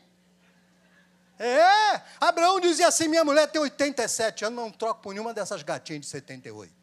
É, 1.39 2.01
Abraão 2.19 2.59
dizia 2.59 2.87
assim: 2.87 3.07
minha 3.07 3.23
mulher 3.23 3.47
tem 3.47 3.59
87 3.59 4.45
anos, 4.45 4.55
não 4.55 4.71
troco 4.71 5.01
por 5.01 5.11
nenhuma 5.11 5.33
dessas 5.33 5.63
gatinhas 5.63 6.01
de 6.01 6.07
78. 6.07 6.80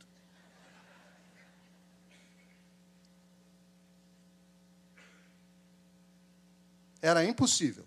Era 7.00 7.24
impossível. 7.24 7.84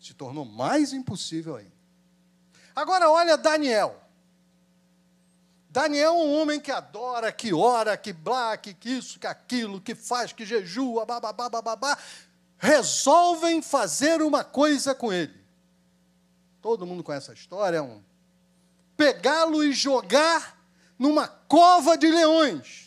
Se 0.00 0.14
tornou 0.14 0.44
mais 0.44 0.92
impossível 0.92 1.56
ainda. 1.56 1.72
Agora 2.74 3.10
olha 3.10 3.36
Daniel. 3.36 4.00
Daniel 5.68 6.12
é 6.12 6.12
um 6.12 6.40
homem 6.40 6.60
que 6.60 6.70
adora, 6.70 7.32
que 7.32 7.54
ora, 7.54 7.96
que 7.96 8.12
blá, 8.12 8.56
que 8.56 8.76
isso, 8.88 9.18
que 9.18 9.26
aquilo, 9.26 9.80
que 9.80 9.94
faz, 9.94 10.32
que 10.32 10.44
jejua, 10.44 11.06
babá, 11.06 11.32
babá. 11.32 11.98
Resolvem 12.58 13.62
fazer 13.62 14.20
uma 14.20 14.44
coisa 14.44 14.94
com 14.94 15.12
ele. 15.12 15.34
Todo 16.60 16.86
mundo 16.86 17.02
conhece 17.02 17.30
a 17.30 17.34
história, 17.34 17.78
é 17.78 17.82
um 17.82 18.02
pegá-lo 18.96 19.64
e 19.64 19.72
jogar 19.72 20.58
numa 20.98 21.26
cova 21.26 21.96
de 21.96 22.08
leões. 22.08 22.81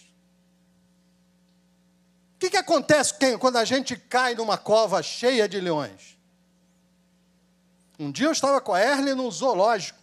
Acontece 2.65 3.13
quando 3.39 3.57
a 3.57 3.63
gente 3.63 3.95
cai 3.95 4.33
numa 4.33 4.57
cova 4.57 5.03
cheia 5.03 5.47
de 5.47 5.59
leões? 5.59 6.17
Um 7.99 8.11
dia 8.11 8.25
eu 8.25 8.31
estava 8.31 8.59
com 8.59 8.73
a 8.73 8.81
Erle 8.81 9.13
no 9.13 9.29
zoológico 9.29 9.99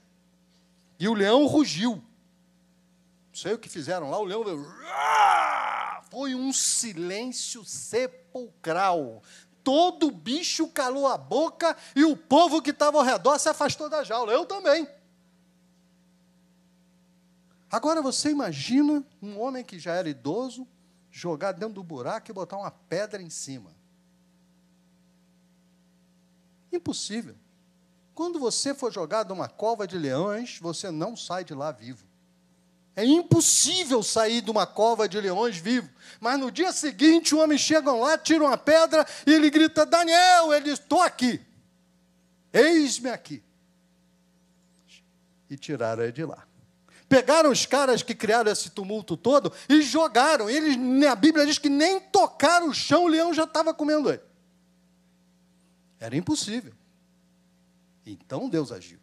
e 0.96 1.08
o 1.08 1.12
leão 1.12 1.44
rugiu. 1.46 1.94
Não 1.94 3.34
sei 3.34 3.54
o 3.54 3.58
que 3.58 3.68
fizeram 3.68 4.10
lá, 4.10 4.18
o 4.20 4.24
leão 4.24 4.44
veio. 4.44 4.64
Foi 6.08 6.36
um 6.36 6.52
silêncio 6.52 7.64
sepulcral. 7.64 9.24
Todo 9.64 10.12
bicho 10.12 10.68
calou 10.68 11.08
a 11.08 11.18
boca 11.18 11.76
e 11.96 12.04
o 12.04 12.16
povo 12.16 12.62
que 12.62 12.70
estava 12.70 12.96
ao 12.96 13.04
redor 13.04 13.40
se 13.40 13.48
afastou 13.48 13.88
da 13.88 14.04
jaula. 14.04 14.32
Eu 14.32 14.46
também. 14.46 14.86
Agora 17.68 18.00
você 18.00 18.30
imagina 18.30 19.04
um 19.20 19.40
homem 19.40 19.64
que 19.64 19.80
já 19.80 19.94
era 19.94 20.08
idoso 20.08 20.64
jogar 21.12 21.52
dentro 21.52 21.74
do 21.74 21.84
buraco 21.84 22.30
e 22.30 22.34
botar 22.34 22.56
uma 22.56 22.70
pedra 22.70 23.22
em 23.22 23.28
cima. 23.28 23.70
Impossível. 26.72 27.36
Quando 28.14 28.40
você 28.40 28.74
for 28.74 28.90
jogado 28.90 29.28
numa 29.28 29.48
cova 29.48 29.86
de 29.86 29.98
leões, 29.98 30.58
você 30.58 30.90
não 30.90 31.14
sai 31.14 31.44
de 31.44 31.54
lá 31.54 31.70
vivo. 31.70 32.04
É 32.96 33.04
impossível 33.04 34.02
sair 34.02 34.42
de 34.42 34.50
uma 34.50 34.66
cova 34.66 35.08
de 35.08 35.20
leões 35.20 35.56
vivo. 35.56 35.88
Mas 36.20 36.38
no 36.38 36.50
dia 36.50 36.72
seguinte, 36.72 37.34
o 37.34 37.38
homem 37.38 37.56
chega 37.56 37.92
lá, 37.92 38.18
tira 38.18 38.44
uma 38.44 38.56
pedra 38.56 39.06
e 39.26 39.32
ele 39.32 39.50
grita: 39.50 39.86
Daniel, 39.86 40.52
ele 40.52 40.70
estou 40.70 41.00
aqui. 41.00 41.40
Eis-me 42.52 43.10
aqui. 43.10 43.42
E 45.48 45.56
tiraram 45.56 46.02
ele 46.02 46.12
de 46.12 46.24
lá. 46.24 46.46
Pegaram 47.12 47.50
os 47.50 47.66
caras 47.66 48.02
que 48.02 48.14
criaram 48.14 48.50
esse 48.50 48.70
tumulto 48.70 49.18
todo 49.18 49.52
e 49.68 49.82
jogaram. 49.82 50.48
Eles, 50.48 50.78
a 51.04 51.14
Bíblia 51.14 51.44
diz 51.44 51.58
que 51.58 51.68
nem 51.68 52.00
tocaram 52.00 52.70
o 52.70 52.74
chão, 52.74 53.04
o 53.04 53.06
leão 53.06 53.34
já 53.34 53.44
estava 53.44 53.74
comendo 53.74 54.08
ele. 54.08 54.22
Era 56.00 56.16
impossível. 56.16 56.72
Então 58.06 58.48
Deus 58.48 58.72
agiu. 58.72 58.98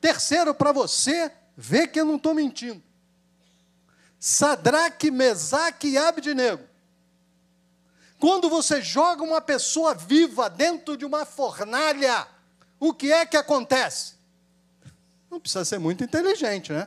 Terceiro, 0.00 0.54
para 0.54 0.70
você 0.70 1.32
ver 1.56 1.88
que 1.88 1.98
eu 1.98 2.04
não 2.04 2.14
estou 2.14 2.32
mentindo. 2.32 2.80
Sadraque, 4.20 5.10
Mesaque 5.10 5.88
e 5.88 5.98
Abednego. 5.98 6.62
Quando 8.20 8.48
você 8.48 8.80
joga 8.80 9.24
uma 9.24 9.40
pessoa 9.40 9.96
viva 9.96 10.48
dentro 10.48 10.96
de 10.96 11.04
uma 11.04 11.26
fornalha, 11.26 12.24
o 12.78 12.94
que 12.94 13.10
é 13.10 13.26
que 13.26 13.36
acontece? 13.36 14.14
Não 15.28 15.40
precisa 15.40 15.64
ser 15.64 15.80
muito 15.80 16.04
inteligente, 16.04 16.72
né? 16.72 16.86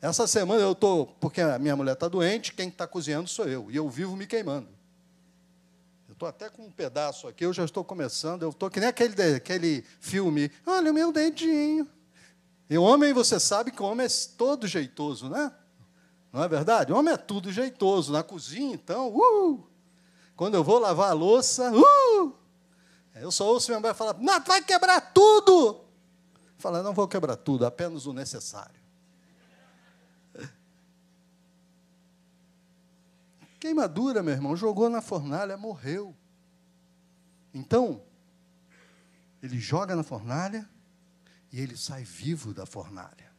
Essa 0.00 0.26
semana 0.26 0.62
eu 0.62 0.72
estou, 0.72 1.06
porque 1.20 1.40
a 1.40 1.58
minha 1.58 1.76
mulher 1.76 1.92
está 1.92 2.08
doente, 2.08 2.54
quem 2.54 2.68
está 2.68 2.86
cozinhando 2.86 3.28
sou 3.28 3.46
eu, 3.46 3.70
e 3.70 3.76
eu 3.76 3.88
vivo 3.88 4.16
me 4.16 4.26
queimando. 4.26 4.68
Estou 6.20 6.28
até 6.28 6.50
com 6.50 6.66
um 6.66 6.70
pedaço 6.70 7.26
aqui, 7.26 7.46
eu 7.46 7.52
já 7.52 7.64
estou 7.64 7.82
começando. 7.82 8.42
Eu 8.42 8.50
estou 8.50 8.68
que 8.68 8.78
nem 8.78 8.90
aquele, 8.90 9.36
aquele 9.36 9.82
filme. 10.00 10.52
Olha 10.66 10.90
o 10.90 10.94
meu 10.94 11.10
dedinho. 11.10 11.88
E 12.68 12.76
o 12.76 12.82
homem, 12.82 13.14
você 13.14 13.40
sabe 13.40 13.70
que 13.70 13.82
o 13.82 13.86
homem 13.86 14.04
é 14.04 14.10
todo 14.36 14.66
jeitoso, 14.66 15.30
né? 15.30 15.50
Não 16.30 16.44
é 16.44 16.46
verdade? 16.46 16.92
O 16.92 16.96
homem 16.98 17.14
é 17.14 17.16
tudo 17.16 17.50
jeitoso. 17.50 18.12
Na 18.12 18.22
cozinha, 18.22 18.74
então, 18.74 19.08
uh! 19.08 19.66
Quando 20.36 20.56
eu 20.56 20.62
vou 20.62 20.78
lavar 20.78 21.08
a 21.08 21.14
louça, 21.14 21.72
uh! 21.72 22.34
Eu 23.14 23.32
só 23.32 23.46
ouço 23.46 23.70
minha 23.70 23.80
mulher 23.80 23.94
falar, 23.94 24.12
não, 24.18 24.40
vai 24.42 24.62
quebrar 24.62 25.00
tudo. 25.14 25.80
Fala, 26.58 26.82
não 26.82 26.92
vou 26.92 27.08
quebrar 27.08 27.36
tudo, 27.36 27.64
apenas 27.64 28.04
o 28.04 28.12
necessário. 28.12 28.79
Queimadura, 33.60 34.22
meu 34.22 34.32
irmão, 34.32 34.56
jogou 34.56 34.88
na 34.88 35.02
fornalha, 35.02 35.56
morreu. 35.56 36.16
Então, 37.52 38.02
ele 39.42 39.58
joga 39.58 39.94
na 39.94 40.02
fornalha 40.02 40.68
e 41.52 41.60
ele 41.60 41.76
sai 41.76 42.02
vivo 42.02 42.54
da 42.54 42.64
fornalha. 42.64 43.30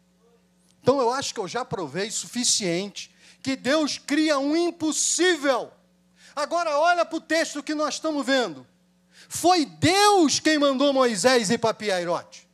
Então 0.82 1.00
eu 1.00 1.12
acho 1.12 1.34
que 1.34 1.40
eu 1.40 1.48
já 1.48 1.66
provei 1.66 2.10
suficiente 2.12 3.14
que 3.42 3.56
Deus 3.56 3.98
cria 3.98 4.38
um 4.38 4.56
impossível. 4.56 5.72
Agora 6.36 6.78
olha 6.78 7.06
para 7.06 7.18
o 7.18 7.22
texto 7.22 7.64
que 7.64 7.74
nós 7.74 7.96
estamos 7.96 8.26
vendo. 8.26 8.66
Foi 9.28 9.66
Deus 9.66 10.40
quem 10.40 10.58
mandou 10.58 10.94
Moisés 10.94 11.50
ir 11.50 11.58
para 11.58 11.74
Piairote. 11.74 12.48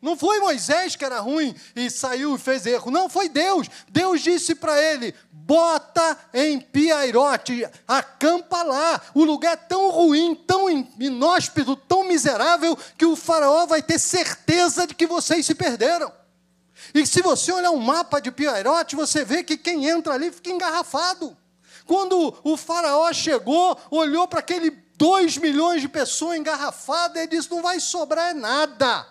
Não 0.00 0.16
foi 0.16 0.40
Moisés 0.40 0.96
que 0.96 1.04
era 1.04 1.20
ruim 1.20 1.54
e 1.76 1.88
saiu 1.88 2.34
e 2.34 2.38
fez 2.38 2.66
erro. 2.66 2.90
Não, 2.90 3.08
foi 3.08 3.28
Deus. 3.28 3.68
Deus 3.88 4.20
disse 4.20 4.54
para 4.54 4.80
ele: 4.82 5.14
bota 5.52 6.16
em 6.32 6.58
Piairote, 6.58 7.68
acampa 7.86 8.62
lá. 8.62 8.98
O 9.12 9.22
lugar 9.22 9.52
é 9.52 9.56
tão 9.56 9.90
ruim, 9.90 10.34
tão 10.34 10.70
inóspito, 10.98 11.76
tão 11.76 12.04
miserável, 12.04 12.74
que 12.96 13.04
o 13.04 13.14
faraó 13.14 13.66
vai 13.66 13.82
ter 13.82 13.98
certeza 13.98 14.86
de 14.86 14.94
que 14.94 15.06
vocês 15.06 15.44
se 15.44 15.54
perderam. 15.54 16.10
E 16.94 17.06
se 17.06 17.20
você 17.20 17.52
olhar 17.52 17.70
um 17.70 17.76
mapa 17.76 18.18
de 18.18 18.32
Piairote, 18.32 18.96
você 18.96 19.26
vê 19.26 19.44
que 19.44 19.58
quem 19.58 19.86
entra 19.86 20.14
ali 20.14 20.32
fica 20.32 20.48
engarrafado. 20.48 21.36
Quando 21.84 22.34
o 22.42 22.56
faraó 22.56 23.12
chegou, 23.12 23.78
olhou 23.90 24.26
para 24.26 24.38
aquele 24.38 24.70
2 24.70 25.36
milhões 25.36 25.82
de 25.82 25.88
pessoas 25.88 26.38
engarrafadas 26.38 27.24
e 27.24 27.26
disse: 27.26 27.50
não 27.50 27.60
vai 27.60 27.78
sobrar 27.78 28.34
nada. 28.34 29.06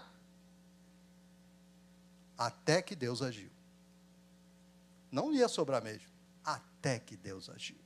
Até 2.36 2.82
que 2.82 2.96
Deus 2.96 3.22
agiu. 3.22 3.52
Não 5.12 5.32
ia 5.32 5.48
sobrar 5.48 5.84
mesmo. 5.84 6.11
Até 6.82 6.98
que 6.98 7.16
Deus 7.16 7.48
agiu. 7.48 7.78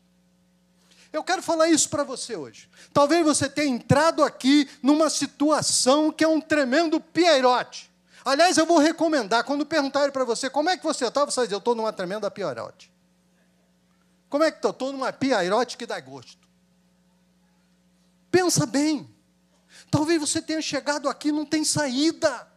Eu 1.12 1.22
quero 1.22 1.44
falar 1.44 1.68
isso 1.68 1.90
para 1.90 2.02
você 2.06 2.34
hoje. 2.38 2.70
Talvez 2.94 3.26
você 3.26 3.50
tenha 3.50 3.68
entrado 3.68 4.24
aqui 4.24 4.70
numa 4.82 5.10
situação 5.10 6.14
que 6.14 6.24
é 6.24 6.28
um 6.28 6.40
tremendo 6.40 7.02
piairote. 7.02 7.92
Aliás, 8.24 8.58
eu 8.58 8.66
vou 8.66 8.78
recomendar, 8.78 9.44
quando 9.44 9.66
perguntarem 9.66 10.12
para 10.12 10.24
você 10.24 10.50
como 10.50 10.70
é 10.70 10.78
que 10.78 10.84
você 10.84 11.06
está, 11.06 11.26
você 11.26 11.36
vai 11.36 11.46
dizer, 11.46 11.56
eu 11.56 11.60
estou 11.60 11.76
numa 11.76 11.92
tremenda 11.92 12.32
piairote. 12.32 12.90
Como 14.30 14.46
é 14.46 14.50
que 14.50 14.58
estou? 14.60 14.72
Estou 14.72 14.94
numa 14.94 15.12
piairote 15.12 15.76
que 15.76 15.86
dá 15.86 16.00
gosto. 16.00 16.48
Pensa 18.32 18.66
bem. 18.66 19.14
Talvez 19.92 20.22
você 20.22 20.42
tenha 20.42 20.62
chegado 20.62 21.10
aqui 21.10 21.34
não 21.34 21.46
tem 21.46 21.66
saída. 21.66 22.48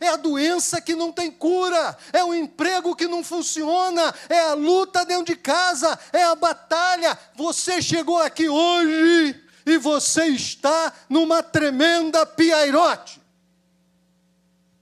É 0.00 0.08
a 0.08 0.16
doença 0.16 0.80
que 0.80 0.94
não 0.94 1.12
tem 1.12 1.30
cura, 1.30 1.96
é 2.12 2.22
o 2.24 2.34
emprego 2.34 2.94
que 2.94 3.06
não 3.06 3.22
funciona, 3.22 4.14
é 4.28 4.40
a 4.40 4.54
luta 4.54 5.04
dentro 5.04 5.26
de 5.26 5.36
casa, 5.36 5.98
é 6.12 6.24
a 6.24 6.34
batalha. 6.34 7.18
Você 7.34 7.80
chegou 7.80 8.18
aqui 8.18 8.48
hoje 8.48 9.42
e 9.64 9.78
você 9.78 10.26
está 10.26 10.92
numa 11.08 11.42
tremenda 11.42 12.24
piairote. 12.24 13.20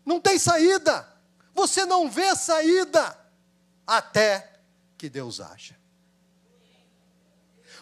Não 0.05 0.21
tem 0.21 0.39
saída. 0.39 1.09
Você 1.55 1.87
não 1.87 2.11
vê 2.11 2.35
saída 2.35 3.17
até 3.87 4.53
que 4.99 5.09
Deus 5.09 5.41
haja. 5.41 5.77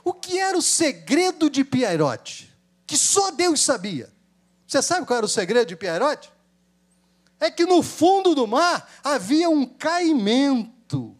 O 0.04 0.12
que 0.12 0.38
era 0.38 0.56
o 0.56 0.62
segredo 0.62 1.48
de 1.48 1.64
Piairote? 1.64 2.52
Que 2.86 2.96
só 2.96 3.30
Deus 3.30 3.60
sabia. 3.60 4.12
Você 4.66 4.82
sabe 4.82 5.06
qual 5.06 5.18
era 5.18 5.26
o 5.26 5.28
segredo 5.28 5.68
de 5.68 5.76
Piairote? 5.76 6.32
É 7.42 7.50
que 7.50 7.66
no 7.66 7.82
fundo 7.82 8.36
do 8.36 8.46
mar 8.46 8.88
havia 9.02 9.50
um 9.50 9.66
caimento. 9.66 11.16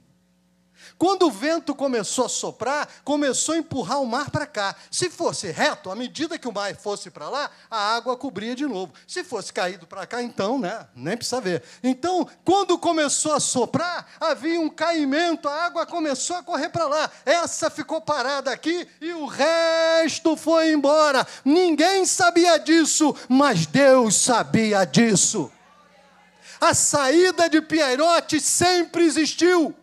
Quando 0.97 1.27
o 1.27 1.31
vento 1.33 1.75
começou 1.75 2.27
a 2.27 2.29
soprar, 2.29 2.89
começou 3.03 3.57
a 3.57 3.59
empurrar 3.59 4.01
o 4.01 4.07
mar 4.07 4.31
para 4.31 4.47
cá. 4.47 4.77
Se 4.89 5.11
fosse 5.11 5.51
reto, 5.51 5.91
à 5.91 5.97
medida 5.97 6.39
que 6.39 6.47
o 6.47 6.53
mar 6.53 6.73
fosse 6.77 7.11
para 7.11 7.29
lá, 7.29 7.51
a 7.69 7.97
água 7.97 8.17
cobria 8.17 8.55
de 8.55 8.65
novo. 8.67 8.93
Se 9.05 9.25
fosse 9.25 9.53
caído 9.53 9.85
para 9.85 10.07
cá, 10.07 10.23
então, 10.23 10.61
né? 10.61 10.87
Nem 10.95 11.17
precisa 11.17 11.41
ver. 11.41 11.65
Então, 11.83 12.25
quando 12.45 12.79
começou 12.79 13.35
a 13.35 13.41
soprar, 13.41 14.07
havia 14.21 14.61
um 14.61 14.71
caimento, 14.71 15.49
a 15.49 15.65
água 15.65 15.85
começou 15.85 16.37
a 16.37 16.43
correr 16.45 16.69
para 16.69 16.87
lá. 16.87 17.11
Essa 17.27 17.69
ficou 17.69 18.01
parada 18.01 18.53
aqui 18.53 18.87
e 19.01 19.13
o 19.13 19.27
resto 19.27 20.37
foi 20.37 20.73
embora. 20.73 21.27
Ninguém 21.45 22.07
sabia 22.07 22.59
disso, 22.59 23.13
mas 23.29 23.67
Deus 23.67 24.15
sabia 24.15 24.85
disso. 24.85 25.51
A 26.63 26.75
saída 26.75 27.51
de 27.51 27.61
Pierote 27.61 28.41
sempre 28.41 29.03
existiu. 29.03 29.75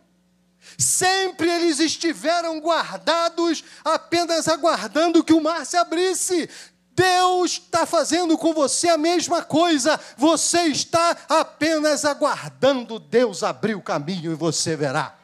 Sempre 0.77 1.51
eles 1.51 1.77
estiveram 1.77 2.57
guardados, 2.61 3.65
apenas 3.83 4.47
aguardando 4.47 5.21
que 5.21 5.33
o 5.33 5.41
mar 5.41 5.65
se 5.65 5.75
abrisse. 5.75 6.49
Deus 6.95 7.51
está 7.51 7.85
fazendo 7.85 8.37
com 8.37 8.53
você 8.53 8.87
a 8.87 8.97
mesma 8.97 9.43
coisa. 9.43 9.99
Você 10.15 10.67
está 10.67 11.17
apenas 11.27 12.05
aguardando 12.05 12.97
Deus 12.97 13.43
abrir 13.43 13.75
o 13.75 13.81
caminho 13.81 14.31
e 14.31 14.35
você 14.35 14.73
verá. 14.77 15.17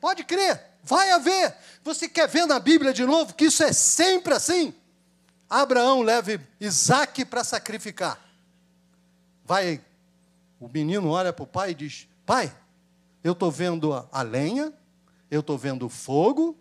Pode 0.00 0.24
crer, 0.24 0.64
vai 0.82 1.10
haver. 1.10 1.54
Você 1.84 2.08
quer 2.08 2.26
ver 2.26 2.46
na 2.46 2.58
Bíblia 2.58 2.94
de 2.94 3.04
novo 3.04 3.34
que 3.34 3.44
isso 3.44 3.62
é 3.62 3.74
sempre 3.74 4.32
assim? 4.32 4.72
Abraão 5.50 6.00
leva 6.00 6.40
Isaac 6.58 7.22
para 7.26 7.44
sacrificar. 7.44 8.27
Vai, 9.48 9.80
o 10.60 10.68
menino 10.68 11.08
olha 11.08 11.32
para 11.32 11.42
o 11.42 11.46
pai 11.46 11.70
e 11.70 11.74
diz: 11.74 12.06
Pai, 12.26 12.54
eu 13.24 13.32
estou 13.32 13.50
vendo 13.50 13.94
a, 14.12 14.20
lenha, 14.20 14.70
eu 15.30 15.40
estou 15.40 15.56
vendo 15.56 15.86
o 15.86 15.88
fogo, 15.88 16.54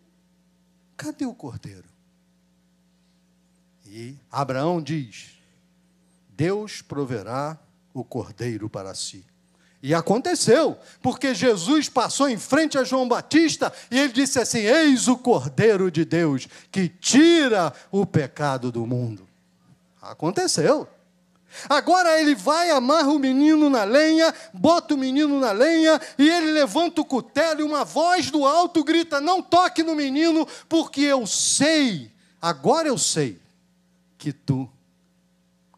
cadê 0.95 1.25
o 1.25 1.33
cordeiro? 1.33 1.89
E 3.85 4.15
Abraão 4.31 4.81
diz: 4.81 5.37
Deus 6.29 6.81
proverá 6.81 7.59
o 7.93 8.05
cordeiro 8.05 8.69
para 8.69 8.95
si. 8.95 9.25
E 9.83 9.93
aconteceu, 9.93 10.79
porque 11.01 11.35
Jesus 11.35 11.89
passou 11.89 12.29
em 12.29 12.37
frente 12.37 12.77
a 12.77 12.85
João 12.85 13.05
Batista 13.05 13.73
e 13.91 13.99
ele 13.99 14.13
disse 14.13 14.39
assim: 14.39 14.59
Eis 14.59 15.09
o 15.09 15.17
Cordeiro 15.17 15.91
de 15.91 16.05
Deus 16.05 16.47
que 16.71 16.87
tira 16.87 17.73
o 17.91 18.05
pecado 18.05 18.71
do 18.71 18.87
mundo. 18.87 19.27
Aconteceu. 20.01 20.87
Agora 21.69 22.19
ele 22.21 22.35
vai, 22.35 22.69
amarra 22.69 23.09
o 23.09 23.19
menino 23.19 23.69
na 23.69 23.83
lenha, 23.83 24.33
bota 24.53 24.93
o 24.93 24.97
menino 24.97 25.39
na 25.39 25.51
lenha, 25.51 25.99
e 26.17 26.29
ele 26.29 26.51
levanta 26.51 27.01
o 27.01 27.05
cutelo, 27.05 27.61
e 27.61 27.63
uma 27.63 27.83
voz 27.83 28.29
do 28.29 28.45
alto 28.45 28.83
grita: 28.83 29.19
Não 29.19 29.41
toque 29.41 29.81
no 29.83 29.95
menino, 29.95 30.47
porque 30.69 31.01
eu 31.01 31.25
sei, 31.25 32.11
agora 32.41 32.87
eu 32.87 32.97
sei, 32.97 33.39
que 34.17 34.31
tu 34.31 34.69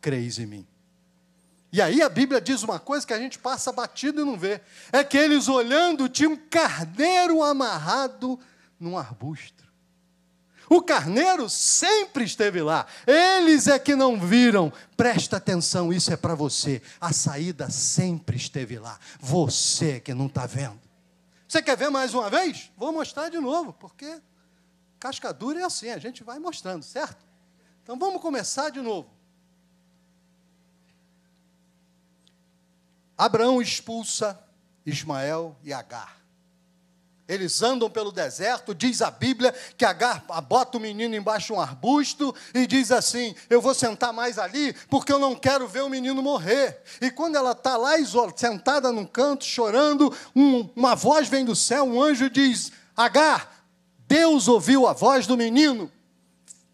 crês 0.01 0.39
em 0.39 0.45
mim. 0.45 0.67
E 1.71 1.81
aí 1.81 2.01
a 2.01 2.09
Bíblia 2.09 2.41
diz 2.41 2.63
uma 2.63 2.79
coisa 2.79 3.05
que 3.05 3.13
a 3.13 3.19
gente 3.19 3.37
passa 3.37 3.71
batido 3.71 4.21
e 4.21 4.25
não 4.25 4.37
vê: 4.37 4.61
é 4.91 5.03
que 5.03 5.17
eles 5.17 5.47
olhando 5.47 6.09
tinham 6.09 6.33
um 6.33 6.37
carneiro 6.37 7.43
amarrado 7.43 8.39
num 8.79 8.97
arbusto. 8.97 9.58
O 10.69 10.83
carneiro 10.83 11.49
sempre 11.49 12.23
esteve 12.23 12.61
lá. 12.61 12.85
Eles 13.07 13.67
é 13.67 13.79
que 13.79 13.95
não 13.95 14.19
viram. 14.19 14.71
Presta 14.95 15.37
atenção, 15.37 15.91
isso 15.91 16.13
é 16.13 16.17
para 16.17 16.35
você. 16.35 16.79
A 17.01 17.11
saída 17.11 17.71
sempre 17.71 18.37
esteve 18.37 18.77
lá. 18.77 18.99
Você 19.19 19.99
que 19.99 20.13
não 20.13 20.27
está 20.27 20.45
vendo. 20.45 20.79
Você 21.47 21.63
quer 21.63 21.75
ver 21.75 21.89
mais 21.89 22.13
uma 22.13 22.29
vez? 22.29 22.71
Vou 22.77 22.93
mostrar 22.93 23.29
de 23.29 23.39
novo, 23.39 23.73
porque 23.73 24.21
cascadura 24.99 25.61
é 25.61 25.63
assim, 25.63 25.89
a 25.89 25.97
gente 25.97 26.23
vai 26.23 26.37
mostrando, 26.37 26.83
certo? 26.83 27.25
Então 27.81 27.97
vamos 27.97 28.21
começar 28.21 28.69
de 28.69 28.81
novo. 28.81 29.09
Abraão 33.17 33.59
expulsa 33.59 34.39
Ismael 34.85 35.57
e 35.63 35.73
Agar. 35.73 36.18
Eles 37.29 37.61
andam 37.61 37.87
pelo 37.91 38.11
deserto, 38.11 38.73
diz 38.73 39.03
a 39.03 39.11
Bíblia 39.11 39.53
que 39.77 39.85
Agar 39.85 40.25
bota 40.47 40.79
o 40.79 40.81
menino 40.81 41.15
embaixo 41.15 41.47
de 41.47 41.53
um 41.53 41.61
arbusto 41.61 42.33
e 42.55 42.65
diz 42.65 42.91
assim: 42.91 43.35
Eu 43.47 43.61
vou 43.61 43.75
sentar 43.75 44.11
mais 44.11 44.39
ali 44.39 44.73
porque 44.89 45.13
eu 45.13 45.19
não 45.19 45.35
quero 45.35 45.67
ver 45.67 45.83
o 45.83 45.89
menino 45.89 46.23
morrer. 46.23 46.81
E 46.99 47.11
quando 47.11 47.35
ela 47.35 47.51
está 47.51 47.77
lá 47.77 47.93
sentada 48.35 48.91
num 48.91 49.05
canto, 49.05 49.45
chorando, 49.45 50.11
um, 50.35 50.67
uma 50.75 50.95
voz 50.95 51.29
vem 51.29 51.45
do 51.45 51.55
céu, 51.55 51.83
um 51.83 52.01
anjo 52.01 52.31
diz: 52.31 52.71
Agar, 52.97 53.63
Deus 54.07 54.47
ouviu 54.47 54.87
a 54.87 54.93
voz 54.93 55.27
do 55.27 55.37
menino. 55.37 55.91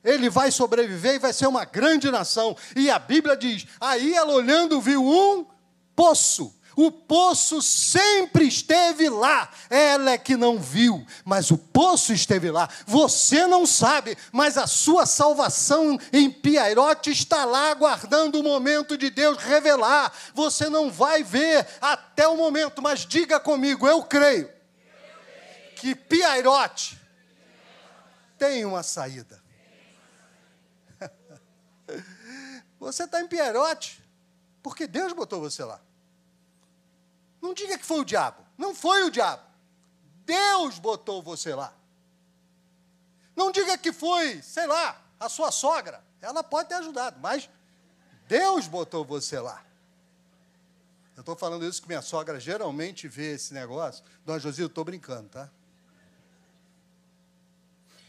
Ele 0.06 0.30
vai 0.30 0.52
sobreviver 0.52 1.15
e 1.15 1.20
vai 1.20 1.34
ser 1.34 1.48
uma 1.48 1.65
grande 1.65 2.10
nação. 2.10 2.56
E 2.78 2.89
a 2.89 2.98
Bíblia 2.98 3.36
diz: 3.36 3.68
Aí 3.78 4.13
ela 4.13 4.32
olhando 4.32 4.80
viu 4.80 5.04
um 5.04 5.46
poço 5.94 6.56
o 6.75 6.91
poço 6.91 7.61
sempre 7.61 8.47
esteve 8.47 9.09
lá. 9.09 9.49
Ela 9.69 10.11
é 10.11 10.17
que 10.17 10.35
não 10.35 10.59
viu, 10.59 11.05
mas 11.23 11.51
o 11.51 11.57
poço 11.57 12.13
esteve 12.13 12.51
lá. 12.51 12.69
Você 12.85 13.47
não 13.47 13.65
sabe, 13.65 14.17
mas 14.31 14.57
a 14.57 14.67
sua 14.67 15.05
salvação 15.05 15.99
em 16.11 16.29
Piairote 16.29 17.11
está 17.11 17.45
lá 17.45 17.71
aguardando 17.71 18.39
o 18.39 18.43
momento 18.43 18.97
de 18.97 19.09
Deus 19.09 19.38
revelar. 19.38 20.11
Você 20.33 20.69
não 20.69 20.91
vai 20.91 21.23
ver 21.23 21.67
até 21.79 22.27
o 22.27 22.38
momento, 22.38 22.81
mas 22.81 23.05
diga 23.05 23.39
comigo, 23.39 23.88
eu 23.88 24.03
creio 24.03 24.49
que 25.75 25.93
Piairote 25.93 26.99
tem 28.38 28.65
uma 28.65 28.83
saída. 28.83 29.41
Você 32.79 33.03
está 33.03 33.21
em 33.21 33.27
Piairote 33.27 34.03
porque 34.65 34.88
Deus 34.88 35.13
botou 35.13 35.39
você 35.39 35.63
lá. 35.63 35.79
Não 37.45 37.53
diga 37.53 37.77
que 37.77 37.86
foi 37.86 37.99
o 37.99 38.03
diabo. 38.03 38.43
Não 38.58 38.73
foi 38.73 39.03
o 39.03 39.12
diabo. 39.12 39.43
Deus 40.25 40.79
botou 40.79 41.21
você 41.21 41.53
lá. 41.53 41.71
Não 43.36 43.51
diga 43.51 43.77
que 43.77 43.93
foi, 43.93 44.41
sei 44.41 44.65
lá, 44.65 44.99
a 45.19 45.29
sua 45.29 45.51
sogra. 45.51 46.03
Ela 46.19 46.43
pode 46.43 46.69
ter 46.69 46.75
ajudado, 46.75 47.19
mas 47.19 47.47
Deus 48.27 48.67
botou 48.67 49.05
você 49.05 49.39
lá. 49.39 49.63
Eu 51.15 51.19
estou 51.19 51.36
falando 51.36 51.65
isso 51.65 51.84
que 51.84 51.88
minha 51.88 52.01
sogra 52.01 52.39
geralmente 52.39 53.08
vê 53.08 53.36
esse 53.36 53.53
negócio. 53.53 54.03
Dona 54.25 54.39
Josi, 54.39 54.62
eu 54.62 54.67
estou 54.67 54.84
brincando, 54.84 55.29
tá? 55.29 55.47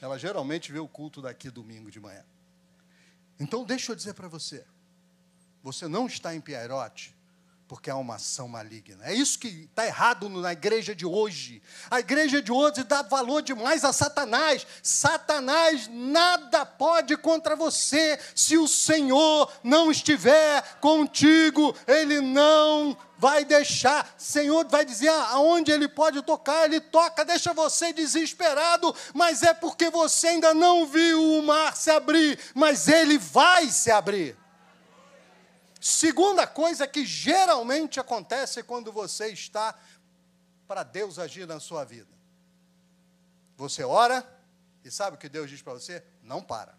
Ela 0.00 0.18
geralmente 0.18 0.72
vê 0.72 0.78
o 0.78 0.88
culto 0.88 1.20
daqui 1.20 1.50
domingo 1.50 1.90
de 1.90 2.00
manhã. 2.00 2.24
Então, 3.38 3.64
deixa 3.64 3.92
eu 3.92 3.96
dizer 3.96 4.14
para 4.14 4.28
você: 4.28 4.64
você 5.62 5.86
não 5.86 6.06
está 6.06 6.34
em 6.34 6.40
Pierote 6.40 7.15
porque 7.68 7.90
há 7.90 7.96
uma 7.96 8.14
ação 8.14 8.46
maligna. 8.46 9.04
É 9.04 9.12
isso 9.12 9.38
que 9.38 9.48
está 9.48 9.84
errado 9.84 10.28
na 10.28 10.52
igreja 10.52 10.94
de 10.94 11.04
hoje. 11.04 11.60
A 11.90 11.98
igreja 11.98 12.40
de 12.40 12.52
hoje 12.52 12.84
dá 12.84 13.02
valor 13.02 13.42
demais 13.42 13.84
a 13.84 13.92
Satanás. 13.92 14.66
Satanás 14.82 15.88
nada 15.88 16.64
pode 16.64 17.16
contra 17.16 17.56
você. 17.56 18.18
Se 18.34 18.56
o 18.56 18.68
Senhor 18.68 19.50
não 19.64 19.90
estiver 19.90 20.62
contigo, 20.80 21.74
ele 21.88 22.20
não 22.20 22.96
vai 23.18 23.44
deixar. 23.44 24.14
Senhor 24.16 24.66
vai 24.68 24.84
dizer 24.84 25.08
aonde 25.08 25.72
ele 25.72 25.88
pode 25.88 26.22
tocar, 26.22 26.66
ele 26.66 26.80
toca, 26.80 27.24
deixa 27.24 27.52
você 27.52 27.92
desesperado, 27.92 28.94
mas 29.12 29.42
é 29.42 29.52
porque 29.52 29.90
você 29.90 30.28
ainda 30.28 30.54
não 30.54 30.86
viu 30.86 31.38
o 31.38 31.42
mar 31.42 31.76
se 31.76 31.90
abrir, 31.90 32.38
mas 32.54 32.86
ele 32.86 33.18
vai 33.18 33.68
se 33.70 33.90
abrir. 33.90 34.36
Segunda 35.86 36.48
coisa 36.48 36.84
que 36.84 37.06
geralmente 37.06 38.00
acontece 38.00 38.60
quando 38.60 38.90
você 38.90 39.28
está 39.28 39.72
para 40.66 40.82
Deus 40.82 41.16
agir 41.16 41.46
na 41.46 41.60
sua 41.60 41.84
vida. 41.84 42.10
Você 43.56 43.84
ora 43.84 44.28
e 44.84 44.90
sabe 44.90 45.14
o 45.14 45.18
que 45.18 45.28
Deus 45.28 45.48
diz 45.48 45.62
para 45.62 45.74
você? 45.74 46.02
Não 46.24 46.42
para. 46.42 46.76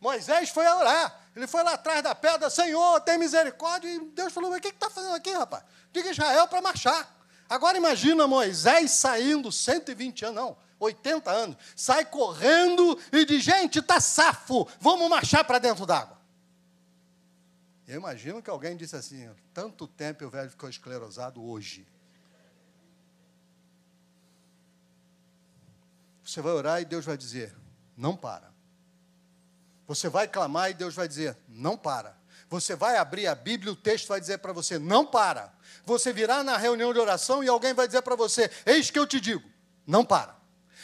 Moisés 0.00 0.48
foi 0.48 0.66
orar. 0.66 1.20
Ele 1.36 1.46
foi 1.46 1.62
lá 1.62 1.74
atrás 1.74 2.02
da 2.02 2.14
pedra, 2.14 2.48
Senhor, 2.48 2.98
tem 3.02 3.18
misericórdia. 3.18 3.92
E 3.92 3.98
Deus 4.06 4.32
falou: 4.32 4.48
Mas 4.48 4.60
o 4.60 4.62
que 4.62 4.68
está 4.68 4.88
fazendo 4.88 5.14
aqui, 5.14 5.32
rapaz? 5.32 5.62
Diga 5.92 6.10
Israel 6.10 6.48
para 6.48 6.62
marchar. 6.62 7.14
Agora 7.46 7.76
imagina 7.76 8.26
Moisés 8.26 8.90
saindo 8.92 9.52
120 9.52 10.24
anos, 10.24 10.34
não, 10.34 10.56
80 10.80 11.30
anos, 11.30 11.56
sai 11.76 12.06
correndo 12.06 12.98
e 13.12 13.26
diz: 13.26 13.44
Gente, 13.44 13.80
está 13.80 14.00
safo, 14.00 14.66
vamos 14.80 15.10
marchar 15.10 15.44
para 15.44 15.58
dentro 15.58 15.84
d'água. 15.84 16.15
Eu 17.86 17.96
imagino 17.96 18.42
que 18.42 18.50
alguém 18.50 18.76
disse 18.76 18.96
assim: 18.96 19.30
tanto 19.54 19.86
tempo 19.86 20.24
o 20.24 20.30
velho 20.30 20.50
ficou 20.50 20.68
esclerosado 20.68 21.42
hoje. 21.42 21.86
Você 26.24 26.40
vai 26.40 26.52
orar 26.52 26.80
e 26.80 26.84
Deus 26.84 27.04
vai 27.04 27.16
dizer: 27.16 27.54
não 27.96 28.16
para. 28.16 28.52
Você 29.86 30.08
vai 30.08 30.26
clamar 30.26 30.70
e 30.70 30.74
Deus 30.74 30.94
vai 30.94 31.06
dizer: 31.06 31.36
não 31.48 31.76
para. 31.76 32.16
Você 32.48 32.74
vai 32.74 32.96
abrir 32.96 33.26
a 33.28 33.34
Bíblia 33.34 33.70
e 33.70 33.72
o 33.72 33.76
texto 33.76 34.08
vai 34.08 34.20
dizer 34.20 34.38
para 34.38 34.52
você: 34.52 34.78
não 34.78 35.06
para. 35.06 35.54
Você 35.84 36.12
virá 36.12 36.42
na 36.42 36.56
reunião 36.56 36.92
de 36.92 36.98
oração 36.98 37.44
e 37.44 37.48
alguém 37.48 37.72
vai 37.72 37.86
dizer 37.86 38.02
para 38.02 38.16
você: 38.16 38.50
eis 38.64 38.90
que 38.90 38.98
eu 38.98 39.06
te 39.06 39.20
digo: 39.20 39.48
não 39.86 40.04
para. 40.04 40.35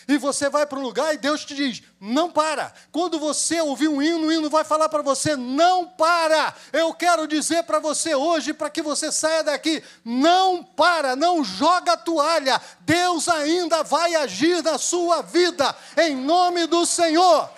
E 0.09 0.19
você 0.19 0.49
vai 0.49 0.67
para 0.67 0.79
um 0.79 0.83
lugar 0.83 1.15
e 1.15 1.19
Deus 1.19 1.45
te 1.45 1.55
diz: 1.55 1.83
não 2.01 2.31
para. 2.31 2.73
Quando 2.91 3.19
você 3.19 3.61
ouvir 3.61 3.88
um 3.88 4.03
hino, 4.03 4.27
o 4.27 4.33
hino 4.33 4.51
vai 4.51 4.65
falar 4.65 4.88
para 4.88 5.03
você: 5.03 5.37
não 5.37 5.87
para. 5.87 6.55
Eu 6.73 6.93
quero 6.93 7.27
dizer 7.29 7.62
para 7.65 7.79
você 7.79 8.15
hoje, 8.15 8.53
para 8.53 8.71
que 8.71 8.83
você 8.83 9.12
saia 9.12 9.45
daqui: 9.45 9.83
não 10.05 10.62
para, 10.62 11.15
não 11.15 11.45
joga 11.45 11.93
a 11.93 11.97
toalha. 11.97 12.61
Deus 12.81 13.29
ainda 13.29 13.83
vai 13.83 14.15
agir 14.15 14.62
na 14.62 14.79
sua 14.79 15.23
vida, 15.23 15.75
em 15.97 16.17
nome 16.17 16.67
do 16.67 16.85
Senhor. 16.85 17.51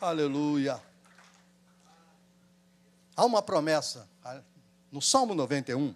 Aleluia. 0.00 0.80
Há 3.16 3.24
uma 3.24 3.40
promessa 3.40 4.08
no 4.92 5.00
Salmo 5.00 5.34
91 5.34 5.94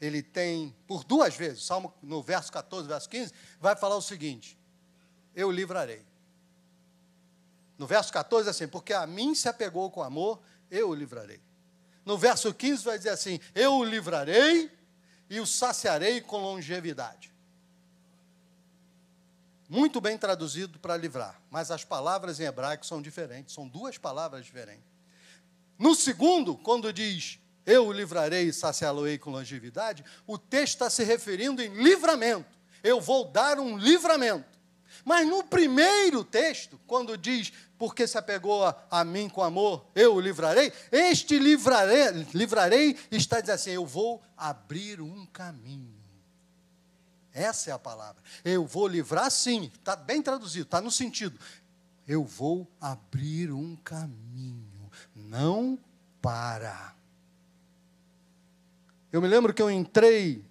ele 0.00 0.22
tem, 0.22 0.74
por 0.86 1.04
duas 1.04 1.34
vezes, 1.36 1.64
Salmo, 1.64 1.92
no 2.02 2.22
verso 2.22 2.52
14, 2.52 2.86
verso 2.86 3.08
15, 3.08 3.32
vai 3.60 3.74
falar 3.76 3.96
o 3.96 4.02
seguinte: 4.02 4.58
Eu 5.34 5.50
livrarei. 5.50 6.04
No 7.78 7.86
verso 7.86 8.12
14, 8.12 8.48
assim, 8.48 8.66
porque 8.66 8.92
a 8.92 9.06
mim 9.06 9.34
se 9.34 9.48
apegou 9.48 9.90
com 9.90 10.02
amor, 10.02 10.40
eu 10.70 10.90
o 10.90 10.94
livrarei. 10.94 11.40
No 12.04 12.16
verso 12.16 12.52
15, 12.52 12.84
vai 12.84 12.98
dizer 12.98 13.10
assim: 13.10 13.40
Eu 13.54 13.74
o 13.74 13.84
livrarei 13.84 14.70
e 15.28 15.40
o 15.40 15.46
saciarei 15.46 16.20
com 16.20 16.38
longevidade. 16.38 17.34
Muito 19.68 20.00
bem 20.00 20.16
traduzido 20.16 20.78
para 20.78 20.96
livrar, 20.96 21.40
mas 21.50 21.72
as 21.72 21.84
palavras 21.84 22.38
em 22.38 22.44
hebraico 22.44 22.86
são 22.86 23.02
diferentes, 23.02 23.52
são 23.52 23.66
duas 23.66 23.98
palavras 23.98 24.44
diferentes. 24.44 24.84
No 25.76 25.94
segundo, 25.94 26.56
quando 26.56 26.92
diz 26.92 27.40
eu 27.66 27.88
o 27.88 27.92
livrarei 27.92 28.44
e 28.44 28.52
saciá-lo-ei 28.52 29.18
com 29.18 29.30
longevidade, 29.30 30.04
o 30.26 30.38
texto 30.38 30.74
está 30.74 30.88
se 30.88 31.02
referindo 31.02 31.60
em 31.60 31.82
livramento. 31.82 32.56
Eu 32.82 33.00
vou 33.00 33.24
dar 33.24 33.58
um 33.58 33.76
livramento. 33.76 34.56
Mas 35.04 35.26
no 35.26 35.42
primeiro 35.44 36.24
texto, 36.24 36.80
quando 36.86 37.18
diz, 37.18 37.52
porque 37.78 38.06
se 38.06 38.16
apegou 38.16 38.64
a, 38.64 38.76
a, 38.90 39.04
mim 39.04 39.28
com 39.28 39.42
amor, 39.42 39.86
eu 39.94 40.14
o 40.14 40.20
livrarei, 40.20 40.72
este 40.90 41.38
livrarei, 41.38 42.26
livrarei 42.32 42.96
está 43.10 43.40
dizendo 43.40 43.54
assim: 43.54 43.70
eu 43.70 43.84
vou 43.84 44.22
abrir 44.36 45.00
um 45.00 45.26
caminho. 45.26 45.96
Essa 47.32 47.70
é 47.70 47.72
a 47.72 47.78
palavra. 47.78 48.22
Eu 48.42 48.64
vou 48.64 48.88
livrar, 48.88 49.30
sim, 49.30 49.70
está 49.78 49.94
bem 49.94 50.22
traduzido, 50.22 50.64
está 50.64 50.80
no 50.80 50.90
sentido. 50.90 51.38
Eu 52.08 52.24
vou 52.24 52.66
abrir 52.80 53.52
um 53.52 53.76
caminho, 53.76 54.90
não 55.14 55.78
para. 56.22 56.94
Eu 59.12 59.22
me 59.22 59.28
lembro 59.28 59.54
que 59.54 59.62
eu 59.62 59.70
entrei 59.70 60.44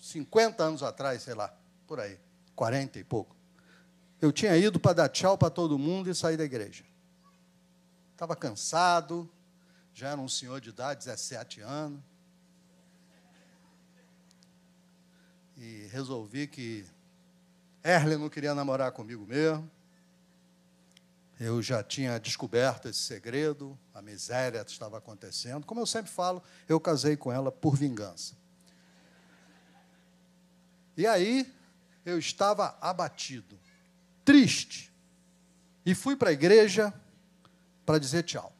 50 0.00 0.62
anos 0.62 0.82
atrás, 0.82 1.22
sei 1.22 1.34
lá, 1.34 1.54
por 1.86 2.00
aí, 2.00 2.18
40 2.54 2.98
e 2.98 3.04
pouco. 3.04 3.36
Eu 4.20 4.32
tinha 4.32 4.56
ido 4.56 4.80
para 4.80 4.94
dar 4.94 5.08
tchau 5.08 5.36
para 5.36 5.50
todo 5.50 5.78
mundo 5.78 6.10
e 6.10 6.14
sair 6.14 6.36
da 6.36 6.44
igreja. 6.44 6.84
Estava 8.12 8.34
cansado, 8.34 9.30
já 9.92 10.10
era 10.10 10.20
um 10.20 10.28
senhor 10.28 10.60
de 10.60 10.70
idade, 10.70 11.04
17 11.04 11.60
anos. 11.60 12.00
E 15.56 15.88
resolvi 15.90 16.46
que 16.46 16.86
Erle 17.82 18.16
não 18.16 18.28
queria 18.28 18.54
namorar 18.54 18.92
comigo 18.92 19.26
mesmo. 19.26 19.70
Eu 21.38 21.60
já 21.60 21.82
tinha 21.82 22.18
descoberto 22.18 22.88
esse 22.88 23.00
segredo, 23.00 23.78
a 23.92 24.00
miséria 24.00 24.64
estava 24.66 24.98
acontecendo. 24.98 25.66
Como 25.66 25.80
eu 25.80 25.86
sempre 25.86 26.10
falo, 26.10 26.42
eu 26.68 26.78
casei 26.78 27.16
com 27.16 27.32
ela 27.32 27.50
por 27.50 27.76
vingança. 27.76 28.36
E 30.96 31.06
aí, 31.06 31.52
eu 32.04 32.18
estava 32.18 32.76
abatido, 32.80 33.58
triste. 34.24 34.92
E 35.84 35.94
fui 35.94 36.14
para 36.14 36.30
a 36.30 36.32
igreja 36.32 36.94
para 37.84 37.98
dizer 37.98 38.22
tchau. 38.22 38.54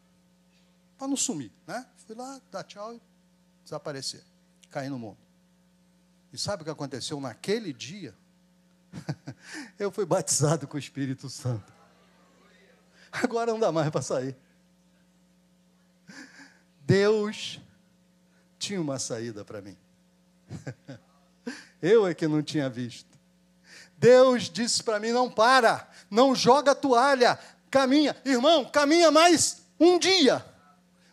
Para 0.98 1.08
não 1.08 1.16
sumir, 1.16 1.52
né? 1.66 1.86
Fui 2.06 2.14
lá, 2.14 2.40
dar 2.50 2.64
tchau 2.64 2.94
e 2.94 3.00
desaparecer. 3.62 4.22
Cair 4.70 4.90
no 4.90 4.98
mundo. 4.98 5.18
E 6.32 6.38
sabe 6.38 6.62
o 6.62 6.64
que 6.64 6.70
aconteceu 6.70 7.20
naquele 7.20 7.72
dia? 7.72 8.14
eu 9.78 9.90
fui 9.90 10.04
batizado 10.04 10.66
com 10.66 10.76
o 10.76 10.80
Espírito 10.80 11.30
Santo. 11.30 11.73
Agora 13.22 13.52
não 13.52 13.60
dá 13.60 13.70
mais 13.70 13.88
para 13.90 14.02
sair. 14.02 14.36
Deus 16.80 17.60
tinha 18.58 18.80
uma 18.80 18.98
saída 18.98 19.44
para 19.44 19.62
mim. 19.62 19.76
Eu 21.80 22.06
é 22.06 22.14
que 22.14 22.26
não 22.26 22.42
tinha 22.42 22.68
visto. 22.68 23.08
Deus 23.96 24.50
disse 24.50 24.82
para 24.82 24.98
mim: 24.98 25.12
não 25.12 25.30
para, 25.30 25.88
não 26.10 26.34
joga 26.34 26.72
a 26.72 26.74
toalha, 26.74 27.38
caminha. 27.70 28.16
Irmão, 28.24 28.64
caminha 28.64 29.10
mais 29.10 29.62
um 29.78 29.98
dia, 29.98 30.44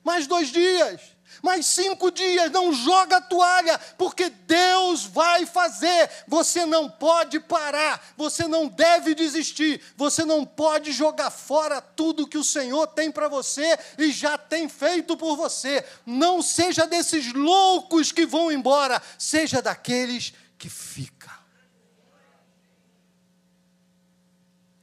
mais 0.04 0.26
dois 0.26 0.48
dias, 0.50 1.11
mais 1.41 1.65
cinco 1.65 2.12
dias, 2.12 2.52
não 2.52 2.74
joga 2.74 3.17
a 3.17 3.22
toalha, 3.22 3.78
porque 3.98 4.30
Deus 4.30 5.06
vai 5.06 5.46
fazer. 5.46 6.10
Você 6.28 6.65
não 6.65 6.89
pode 6.89 7.39
parar, 7.39 8.13
você 8.17 8.48
não 8.48 8.67
deve 8.67 9.15
desistir, 9.15 9.82
você 9.96 10.26
não 10.26 10.46
pode 10.46 10.91
jogar 10.91 11.32
fora 11.32 11.82
tudo 11.82 12.28
que 12.28 12.38
o 12.38 12.44
Senhor 12.44 12.88
tem 12.88 13.12
para 13.12 13.28
você 13.28 13.78
e 13.98 14.12
já 14.12 14.38
tem 14.38 14.67
feito 14.67 15.15
por 15.15 15.36
você. 15.36 15.86
Não 16.06 16.41
seja 16.41 16.86
desses 16.86 17.34
loucos 17.34 18.12
que 18.12 18.26
vão 18.26 18.52
embora, 18.52 19.02
seja 19.17 19.62
daqueles 19.62 20.34
que 20.58 20.70
ficam. 20.70 21.32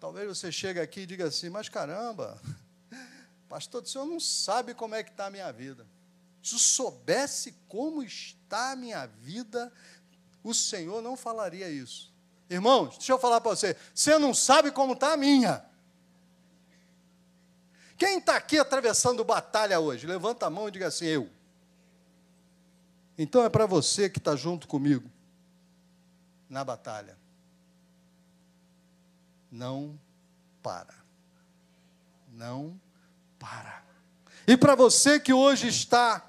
Talvez 0.01 0.29
você 0.29 0.53
chegue 0.53 0.81
aqui 0.81 1.01
e 1.01 1.07
diga 1.07 1.27
assim, 1.27 1.51
mas 1.51 1.69
caramba, 1.69 2.41
pastor, 3.49 3.83
o 3.83 3.87
senhor 3.87 4.07
não 4.07 4.21
sabe 4.21 4.73
como 4.73 4.95
é 4.95 5.03
que 5.03 5.11
está 5.11 5.27
a 5.27 5.31
minha 5.31 5.51
vida. 5.53 5.87
Se 6.49 6.59
soubesse 6.59 7.53
como 7.69 8.03
está 8.03 8.73
a 8.73 8.77
minha 8.77 9.05
vida, 9.05 9.71
o 10.43 10.55
Senhor 10.55 11.03
não 11.03 11.15
falaria 11.15 11.69
isso. 11.69 12.11
Irmãos, 12.49 12.97
deixa 12.97 13.13
eu 13.13 13.19
falar 13.19 13.39
para 13.43 13.51
você. 13.51 13.77
Você 13.95 14.19
não 14.19 14.33
sabe 14.33 14.73
como 14.73 14.95
está 14.95 15.13
a 15.13 15.17
minha. 15.17 15.63
Quem 17.99 18.17
está 18.17 18.37
aqui 18.37 18.59
atravessando 18.59 19.23
batalha 19.23 19.79
hoje? 19.79 20.07
Levanta 20.07 20.47
a 20.47 20.51
mão 20.51 20.69
e 20.69 20.71
diga 20.71 20.87
assim: 20.87 21.05
eu. 21.05 21.29
Então 23.19 23.45
é 23.45 23.51
para 23.51 23.67
você 23.67 24.09
que 24.09 24.19
está 24.19 24.35
junto 24.35 24.67
comigo 24.67 25.11
na 26.49 26.65
batalha. 26.65 27.19
Não 29.53 30.01
para. 30.63 30.95
Não 32.33 32.81
para. 33.39 33.85
E 34.47 34.57
para 34.57 34.75
você 34.75 35.21
que 35.21 35.35
hoje 35.35 35.69
está 35.69 36.28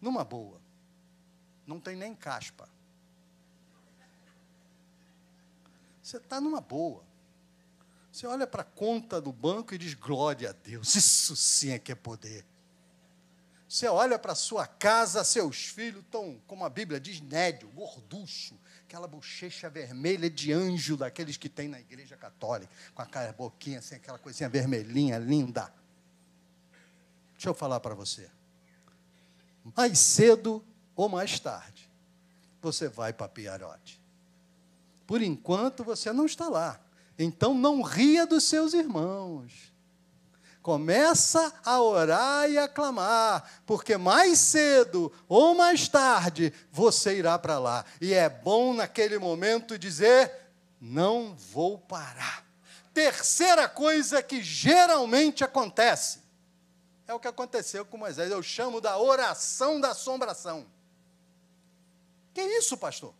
numa 0.00 0.24
boa, 0.24 0.60
não 1.66 1.80
tem 1.80 1.96
nem 1.96 2.14
caspa. 2.14 2.68
Você 6.02 6.18
está 6.18 6.40
numa 6.40 6.60
boa. 6.60 7.04
Você 8.12 8.26
olha 8.26 8.46
para 8.46 8.62
a 8.62 8.64
conta 8.64 9.20
do 9.20 9.32
banco 9.32 9.74
e 9.74 9.78
diz: 9.78 9.92
glória 9.94 10.50
a 10.50 10.52
Deus, 10.52 10.94
isso 10.94 11.34
sim 11.34 11.70
é 11.70 11.78
que 11.78 11.92
é 11.92 11.94
poder. 11.94 12.46
Você 13.68 13.88
olha 13.88 14.16
para 14.16 14.34
sua 14.34 14.66
casa, 14.66 15.24
seus 15.24 15.66
filhos 15.66 16.02
estão, 16.02 16.40
como 16.46 16.64
a 16.64 16.70
Bíblia 16.70 17.00
diz, 17.00 17.20
nédio, 17.20 17.68
gorducho, 17.70 18.56
aquela 18.84 19.08
bochecha 19.08 19.68
vermelha 19.68 20.30
de 20.30 20.52
anjo 20.52 20.96
daqueles 20.96 21.36
que 21.36 21.48
tem 21.48 21.66
na 21.66 21.80
igreja 21.80 22.16
católica, 22.16 22.72
com 22.94 23.02
aquela 23.02 23.32
boquinha 23.32 23.80
assim, 23.80 23.96
aquela 23.96 24.18
coisinha 24.18 24.48
vermelhinha, 24.48 25.18
linda. 25.18 25.72
Deixa 27.32 27.48
eu 27.48 27.54
falar 27.54 27.80
para 27.80 27.94
você. 27.94 28.30
Mais 29.74 29.98
cedo 29.98 30.64
ou 30.94 31.08
mais 31.08 31.40
tarde, 31.40 31.90
você 32.60 32.88
vai 32.88 33.12
para 33.12 33.28
Piarote. 33.28 34.00
Por 35.06 35.22
enquanto 35.22 35.84
você 35.84 36.12
não 36.12 36.26
está 36.26 36.48
lá. 36.48 36.80
Então 37.18 37.54
não 37.54 37.82
ria 37.82 38.26
dos 38.26 38.44
seus 38.44 38.74
irmãos. 38.74 39.72
Começa 40.60 41.52
a 41.64 41.80
orar 41.80 42.50
e 42.50 42.58
a 42.58 42.66
clamar, 42.66 43.62
porque 43.64 43.96
mais 43.96 44.38
cedo 44.40 45.12
ou 45.28 45.54
mais 45.54 45.88
tarde 45.88 46.52
você 46.72 47.18
irá 47.18 47.38
para 47.38 47.58
lá. 47.58 47.84
E 48.00 48.12
é 48.12 48.28
bom 48.28 48.74
naquele 48.74 49.16
momento 49.16 49.78
dizer: 49.78 50.50
não 50.80 51.36
vou 51.36 51.78
parar. 51.78 52.44
Terceira 52.92 53.68
coisa 53.68 54.22
que 54.22 54.42
geralmente 54.42 55.44
acontece 55.44 56.25
é 57.06 57.14
o 57.14 57.20
que 57.20 57.28
aconteceu 57.28 57.84
com 57.84 57.96
Moisés. 57.96 58.30
Eu 58.30 58.42
chamo 58.42 58.80
da 58.80 58.98
oração 58.98 59.80
da 59.80 59.90
assombração. 59.90 60.66
Que 62.34 62.42
isso, 62.42 62.76
pastor? 62.76 63.14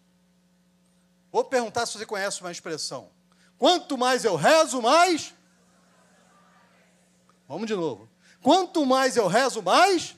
Vou 1.31 1.45
perguntar 1.45 1.87
se 1.87 1.97
você 1.97 2.07
conhece 2.07 2.41
uma 2.41 2.51
expressão. 2.51 3.11
Quanto 3.59 3.97
mais 3.97 4.25
eu 4.25 4.35
rezo, 4.37 4.83
mais. 4.83 5.35
Vamos 7.49 7.67
de 7.67 7.77
novo. 7.77 8.09
Quanto 8.43 8.85
mais 8.85 9.17
eu 9.17 9.27
rezo, 9.29 9.63
mais. 9.63 10.16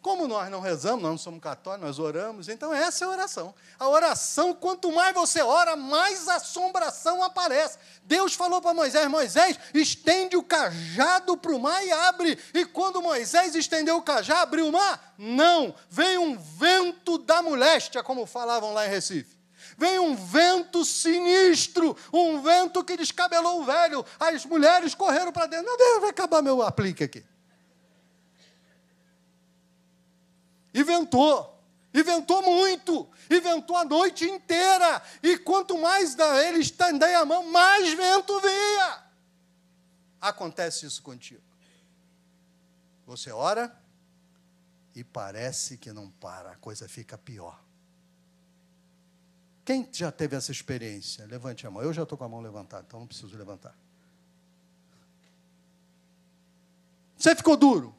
Como 0.00 0.28
nós 0.28 0.48
não 0.48 0.60
rezamos, 0.60 1.02
nós 1.02 1.10
não 1.10 1.18
somos 1.18 1.40
católicos, 1.40 1.86
nós 1.86 1.98
oramos, 1.98 2.48
então 2.48 2.72
essa 2.72 3.04
é 3.04 3.06
a 3.06 3.10
oração. 3.10 3.54
A 3.78 3.88
oração, 3.88 4.54
quanto 4.54 4.92
mais 4.92 5.12
você 5.12 5.42
ora, 5.42 5.74
mais 5.74 6.28
assombração 6.28 7.22
aparece. 7.22 7.78
Deus 8.04 8.34
falou 8.34 8.62
para 8.62 8.72
Moisés: 8.72 9.08
Moisés, 9.08 9.58
estende 9.74 10.36
o 10.36 10.42
cajado 10.42 11.36
para 11.36 11.52
o 11.52 11.58
mar 11.58 11.84
e 11.84 11.90
abre. 11.90 12.38
E 12.54 12.64
quando 12.64 13.02
Moisés 13.02 13.56
estendeu 13.56 13.96
o 13.96 14.02
cajado, 14.02 14.42
abriu 14.42 14.68
o 14.68 14.72
mar? 14.72 15.14
Não, 15.18 15.74
veio 15.90 16.22
um 16.22 16.38
vento 16.38 17.18
da 17.18 17.42
moléstia, 17.42 18.02
como 18.02 18.24
falavam 18.24 18.72
lá 18.72 18.86
em 18.86 18.90
Recife. 18.90 19.36
Veio 19.76 20.02
um 20.02 20.14
vento 20.14 20.84
sinistro, 20.84 21.96
um 22.12 22.40
vento 22.40 22.84
que 22.84 22.96
descabelou 22.96 23.60
o 23.60 23.64
velho. 23.64 24.04
As 24.18 24.44
mulheres 24.44 24.94
correram 24.94 25.32
para 25.32 25.46
dentro. 25.46 25.66
Meu 25.66 25.76
Deus, 25.76 26.00
vai 26.00 26.10
acabar 26.10 26.40
meu 26.40 26.62
aplique 26.62 27.02
aqui. 27.02 27.24
E 30.78 30.82
ventou. 30.84 31.60
E 31.92 32.04
ventou 32.04 32.40
muito. 32.40 33.10
E 33.28 33.40
ventou 33.40 33.74
a 33.76 33.84
noite 33.84 34.24
inteira. 34.24 35.02
E 35.20 35.36
quanto 35.36 35.76
mais 35.76 36.16
ele 36.46 36.60
estendei 36.60 37.16
a 37.16 37.24
mão, 37.24 37.50
mais 37.50 37.92
vento 37.94 38.40
vinha. 38.40 39.02
Acontece 40.20 40.86
isso 40.86 41.02
contigo. 41.02 41.42
Você 43.06 43.32
ora 43.32 43.76
e 44.94 45.02
parece 45.02 45.76
que 45.76 45.92
não 45.92 46.08
para, 46.10 46.52
a 46.52 46.56
coisa 46.56 46.88
fica 46.88 47.18
pior. 47.18 47.60
Quem 49.64 49.88
já 49.92 50.12
teve 50.12 50.36
essa 50.36 50.52
experiência? 50.52 51.26
Levante 51.26 51.66
a 51.66 51.70
mão. 51.72 51.82
Eu 51.82 51.92
já 51.92 52.04
estou 52.04 52.16
com 52.16 52.22
a 52.22 52.28
mão 52.28 52.40
levantada, 52.40 52.84
então 52.86 53.00
não 53.00 53.06
preciso 53.08 53.36
levantar. 53.36 53.76
Você 57.16 57.34
ficou 57.34 57.56
duro? 57.56 57.97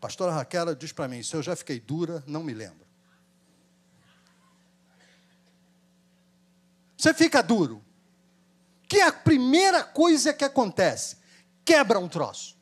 Pastora 0.00 0.32
Raquel 0.32 0.74
diz 0.74 0.92
para 0.92 1.08
mim: 1.08 1.22
se 1.22 1.34
eu 1.34 1.42
já 1.42 1.56
fiquei 1.56 1.80
dura, 1.80 2.22
não 2.26 2.42
me 2.42 2.54
lembro. 2.54 2.86
Você 6.96 7.14
fica 7.14 7.42
duro. 7.42 7.84
Que 8.88 8.98
é 8.98 9.06
a 9.06 9.12
primeira 9.12 9.84
coisa 9.84 10.32
que 10.32 10.44
acontece? 10.44 11.18
Quebra 11.64 11.98
um 11.98 12.08
troço. 12.08 12.56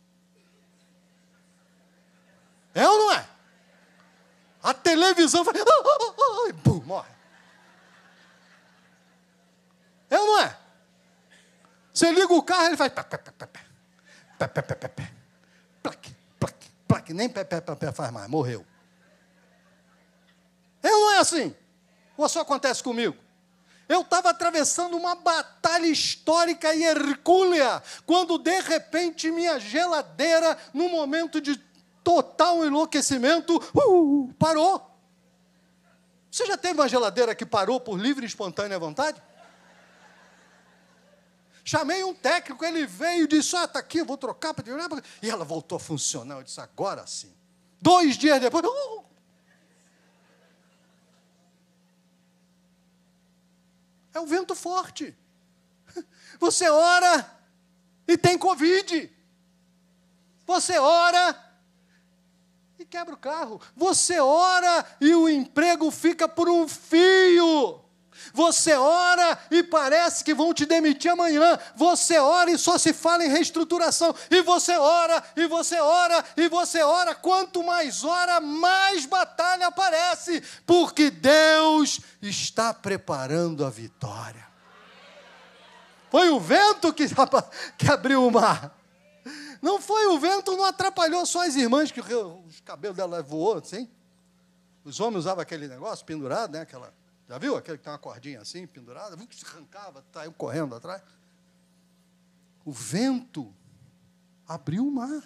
É 2.75 2.87
ou 2.87 2.99
não 2.99 3.12
é? 3.12 3.27
A 4.62 4.75
televisão 4.75 5.44
faz. 5.44 5.57
Ah, 5.59 5.64
ah, 5.64 6.14
ah, 6.18 6.49
e 6.51 6.85
morre. 6.85 7.11
É 10.11 10.18
ou 10.18 10.27
não 10.27 10.40
é? 10.40 10.59
Você 11.94 12.11
liga 12.11 12.33
o 12.35 12.42
carro, 12.42 12.64
e 12.64 12.66
ele 12.66 12.77
faz 12.77 12.92
plaque, 16.96 17.12
plaque. 17.12 17.12
Nem 17.12 17.28
pé, 17.28 17.44
pé, 17.44 17.61
pé, 17.61 17.74
pé 17.74 17.92
faz 17.92 18.12
mais, 18.12 18.28
morreu. 18.28 18.64
Ou 20.82 20.90
não 20.90 21.12
é 21.12 21.18
assim? 21.18 21.54
Ou 22.16 22.28
só 22.28 22.40
acontece 22.40 22.82
comigo? 22.82 23.16
Eu 23.88 24.00
estava 24.00 24.30
atravessando 24.30 24.96
uma 24.96 25.14
batalha 25.14 25.87
histórica 25.87 26.74
e 26.74 26.82
hercúlea, 26.82 27.82
quando 28.04 28.37
de 28.38 28.61
repente 28.61 29.30
minha 29.30 29.61
geladeira, 29.61 30.59
num 30.74 30.88
momento 30.88 31.40
de 31.40 31.56
total 32.02 32.64
enlouquecimento, 32.64 33.56
uh, 33.74 34.32
parou. 34.38 34.90
Você 36.30 36.46
já 36.46 36.56
teve 36.56 36.80
uma 36.80 36.88
geladeira 36.88 37.35
que 37.35 37.46
parou 37.46 37.80
por 37.80 37.98
livre 37.98 38.24
e 38.24 38.28
espontânea 38.28 38.78
vontade? 38.78 39.22
Chamei 41.68 42.05
um 42.05 42.14
técnico, 42.14 42.64
ele 42.64 42.87
veio 42.87 43.24
e 43.24 43.26
disse: 43.26 43.57
Ah, 43.57 43.64
está 43.64 43.81
aqui, 43.81 43.98
eu 43.98 44.07
vou 44.07 44.16
trocar. 44.16 44.55
E 45.20 45.29
ela 45.29 45.44
voltou 45.44 45.74
a 45.74 45.81
funcionar. 45.81 46.37
Eu 46.37 46.44
disse: 46.44 46.61
Agora 46.61 47.05
sim. 47.09 47.35
Dois 47.83 48.16
dias 48.16 48.40
depois. 48.40 48.64
Uh, 48.64 49.05
é 54.14 54.20
o 54.20 54.26
vento 54.26 54.55
forte. 54.55 55.12
Você 56.38 56.70
ora 56.70 57.37
e 58.07 58.16
tem 58.16 58.38
Covid. 58.38 59.12
Você 60.46 60.79
ora 60.79 61.37
e 62.79 62.85
quebra 62.85 63.12
o 63.12 63.18
carro. 63.18 63.61
Você 63.74 64.20
ora 64.20 64.87
e 65.00 65.12
o 65.16 65.29
emprego 65.29 65.90
fica 65.90 66.29
por 66.29 66.48
um 66.48 66.68
fio. 66.68 67.86
Você 68.32 68.74
ora 68.74 69.38
e 69.50 69.62
parece 69.62 70.22
que 70.22 70.34
vão 70.34 70.52
te 70.52 70.66
demitir 70.66 71.10
amanhã. 71.10 71.58
Você 71.74 72.18
ora 72.18 72.50
e 72.50 72.58
só 72.58 72.78
se 72.78 72.92
fala 72.92 73.24
em 73.24 73.28
reestruturação. 73.28 74.14
E 74.30 74.42
você 74.42 74.76
ora, 74.76 75.22
e 75.36 75.46
você 75.46 75.78
ora, 75.78 76.24
e 76.36 76.48
você 76.48 76.82
ora. 76.82 77.14
Quanto 77.14 77.62
mais 77.62 78.04
ora, 78.04 78.40
mais 78.40 79.06
batalha 79.06 79.66
aparece. 79.66 80.42
Porque 80.66 81.10
Deus 81.10 82.00
está 82.22 82.72
preparando 82.74 83.64
a 83.64 83.70
vitória. 83.70 84.46
Foi 86.10 86.28
o 86.30 86.40
vento 86.40 86.92
que, 86.92 87.04
que 87.76 87.90
abriu 87.90 88.26
o 88.26 88.30
mar. 88.30 88.76
Não 89.60 89.80
foi 89.80 90.06
o 90.06 90.18
vento, 90.18 90.56
não 90.56 90.64
atrapalhou 90.64 91.26
só 91.26 91.44
as 91.44 91.56
irmãs, 91.56 91.90
que 91.90 92.00
os 92.00 92.60
cabelos 92.60 92.96
dela 92.96 93.22
voou 93.22 93.58
assim. 93.58 93.88
Os 94.84 95.00
homens 95.00 95.20
usavam 95.20 95.42
aquele 95.42 95.66
negócio 95.66 96.04
pendurado, 96.04 96.52
né? 96.52 96.60
Aquela, 96.60 96.94
já 97.28 97.38
viu? 97.38 97.56
Aquele 97.56 97.78
que 97.78 97.84
tem 97.84 97.92
uma 97.92 97.98
cordinha 97.98 98.40
assim, 98.40 98.66
pendurada, 98.66 99.16
se 99.30 99.44
arrancava, 99.44 100.04
saiu 100.12 100.32
correndo 100.32 100.74
atrás. 100.74 101.02
O 102.64 102.72
vento 102.72 103.54
abriu 104.46 104.86
o 104.86 104.90
mar. 104.90 105.22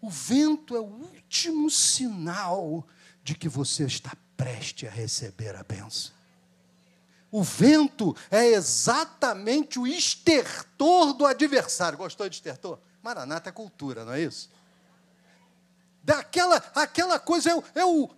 O 0.00 0.10
vento 0.10 0.76
é 0.76 0.80
o 0.80 0.84
último 0.84 1.70
sinal 1.70 2.86
de 3.22 3.34
que 3.34 3.48
você 3.48 3.84
está 3.84 4.12
preste 4.36 4.86
a 4.86 4.90
receber 4.90 5.56
a 5.56 5.62
benção. 5.62 6.14
O 7.30 7.42
vento 7.42 8.16
é 8.30 8.46
exatamente 8.46 9.78
o 9.78 9.86
estertor 9.86 11.12
do 11.12 11.26
adversário. 11.26 11.98
Gostou 11.98 12.28
de 12.28 12.36
estertor? 12.36 12.78
Maranata 13.02 13.48
é 13.48 13.52
cultura, 13.52 14.04
não 14.04 14.12
é 14.12 14.22
isso? 14.22 14.50
Daquela 16.02 16.56
aquela 16.74 17.18
coisa, 17.18 17.50
eu, 17.50 17.64
eu 17.74 18.16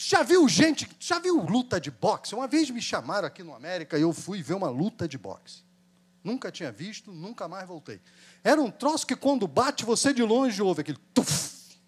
já 0.00 0.22
viu 0.22 0.48
gente, 0.48 0.88
já 1.00 1.18
viu 1.18 1.42
luta 1.42 1.80
de 1.80 1.90
boxe? 1.90 2.32
Uma 2.32 2.46
vez 2.46 2.70
me 2.70 2.80
chamaram 2.80 3.26
aqui 3.26 3.42
no 3.42 3.52
América 3.52 3.98
e 3.98 4.02
eu 4.02 4.12
fui 4.12 4.40
ver 4.40 4.54
uma 4.54 4.70
luta 4.70 5.08
de 5.08 5.18
boxe. 5.18 5.64
Nunca 6.22 6.52
tinha 6.52 6.70
visto, 6.70 7.10
nunca 7.10 7.48
mais 7.48 7.66
voltei. 7.66 8.00
Era 8.44 8.62
um 8.62 8.70
troço 8.70 9.04
que 9.04 9.16
quando 9.16 9.48
bate 9.48 9.84
você 9.84 10.12
de 10.12 10.22
longe 10.22 10.62
ouve 10.62 10.82
aquele 10.82 10.98
tuf, 11.12 11.80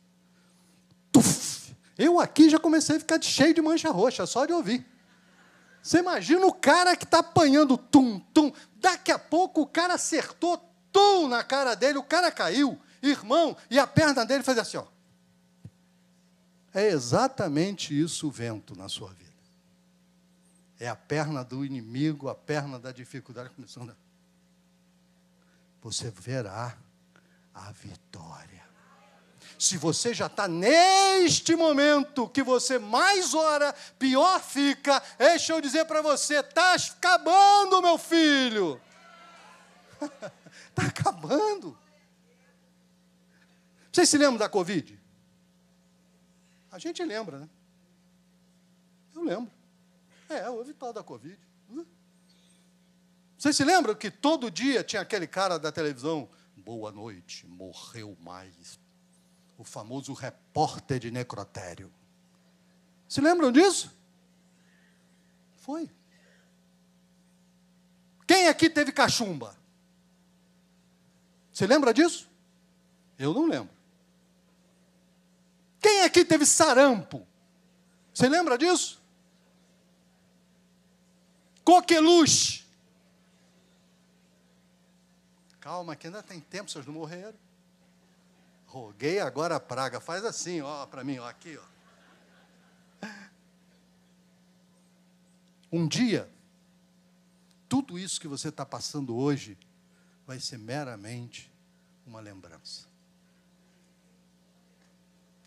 tuf. 1.13 1.73
Eu 1.97 2.19
aqui 2.19 2.51
já 2.51 2.59
comecei 2.59 2.97
a 2.97 2.99
ficar 2.99 3.23
cheio 3.23 3.55
de 3.55 3.63
mancha 3.63 3.93
roxa, 3.93 4.27
só 4.27 4.45
de 4.45 4.53
ouvir. 4.53 4.85
Você 5.81 5.99
imagina 5.99 6.45
o 6.45 6.53
cara 6.53 6.97
que 6.97 7.05
está 7.05 7.21
apanhando 7.21 7.79
tum, 7.79 8.19
tum. 8.35 8.53
Daqui 8.75 9.13
a 9.13 9.21
pouco 9.21 9.61
o 9.61 9.67
cara 9.69 9.95
acertou 9.95 10.59
tum 10.91 11.29
na 11.29 11.45
cara 11.45 11.77
dele, 11.77 11.99
o 11.99 12.03
cara 12.03 12.33
caiu, 12.33 12.77
irmão, 13.01 13.57
e 13.71 13.79
a 13.79 13.87
perna 13.87 14.27
dele 14.27 14.43
fazia 14.43 14.63
assim, 14.63 14.79
ó. 14.79 14.87
É 16.73 16.87
exatamente 16.89 17.99
isso 17.99 18.29
o 18.29 18.31
vento 18.31 18.77
na 18.77 18.89
sua 18.89 19.09
vida. 19.13 19.31
É 20.79 20.89
a 20.89 20.97
perna 20.97 21.45
do 21.45 21.65
inimigo, 21.65 22.29
a 22.29 22.35
perna 22.35 22.79
da 22.79 22.93
dificuldade. 22.93 23.51
Você 25.83 26.11
verá 26.11 26.77
a 27.55 27.73
vitória. 27.73 28.61
Se 29.59 29.77
você 29.77 30.15
já 30.15 30.27
está 30.27 30.49
neste 30.49 31.55
momento 31.55 32.29
que 32.29 32.43
você 32.43 32.79
mais 32.79 33.35
ora, 33.35 33.75
pior 33.99 34.41
fica. 34.41 35.03
Deixa 35.19 35.53
eu 35.53 35.61
dizer 35.61 35.85
para 35.85 36.01
você: 36.01 36.37
está 36.37 36.75
acabando, 36.75 37.83
meu 37.83 37.99
filho. 37.99 38.81
Está 40.01 40.87
acabando. 40.89 41.77
Vocês 43.93 44.09
se 44.09 44.17
lembram 44.17 44.39
da 44.39 44.49
Covid? 44.49 45.00
A 46.71 46.79
gente 46.79 47.03
lembra, 47.05 47.39
né? 47.39 47.49
Eu 49.15 49.23
lembro. 49.23 49.51
É, 50.29 50.49
houve 50.49 50.73
tal 50.73 50.93
da 50.93 51.03
Covid. 51.03 51.39
Vocês 53.37 53.57
se 53.57 53.65
lembram 53.65 53.95
que 53.95 54.11
todo 54.11 54.51
dia 54.51 54.85
tinha 54.85 55.01
aquele 55.01 55.27
cara 55.27 55.59
da 55.59 55.73
televisão? 55.73 56.29
Boa 56.55 56.93
noite, 56.93 57.47
morreu 57.47 58.15
mais. 58.21 58.79
O 59.57 59.65
famoso 59.65 60.13
repórter 60.13 60.99
de 60.99 61.11
necrotério. 61.11 61.91
Se 63.09 63.21
lembram 63.21 63.51
disso? 63.51 63.91
Foi. 65.57 65.91
Quem 68.27 68.47
aqui 68.47 68.69
teve 68.69 68.93
cachumba? 68.93 69.57
Você 71.51 71.67
lembra 71.67 71.93
disso? 71.93 72.29
Eu 73.19 73.35
não 73.35 73.47
lembro. 73.47 73.75
Aqui 76.11 76.25
teve 76.25 76.45
sarampo? 76.45 77.25
Você 78.13 78.29
lembra 78.29 78.59
disso? 78.59 79.01
Coqueluche. 81.63 82.67
Calma, 85.61 85.95
que 85.95 86.09
ainda 86.09 86.21
tem 86.21 86.41
tempo, 86.41 86.69
vocês 86.69 86.85
não 86.85 86.95
morreram. 86.95 87.39
Roguei 88.67 89.21
agora 89.21 89.55
a 89.55 89.61
praga. 89.61 90.01
Faz 90.01 90.25
assim, 90.25 90.61
ó, 90.61 90.85
para 90.85 91.05
mim, 91.05 91.19
ó, 91.19 91.29
aqui, 91.29 91.57
ó. 91.57 93.07
Um 95.71 95.87
dia, 95.87 96.29
tudo 97.69 97.97
isso 97.97 98.21
que 98.21 98.27
você 98.27 98.49
está 98.49 98.67
passando 98.67 99.17
hoje 99.17 99.57
vai 100.27 100.41
ser 100.41 100.59
meramente 100.59 101.53
uma 102.05 102.19
lembrança 102.19 102.90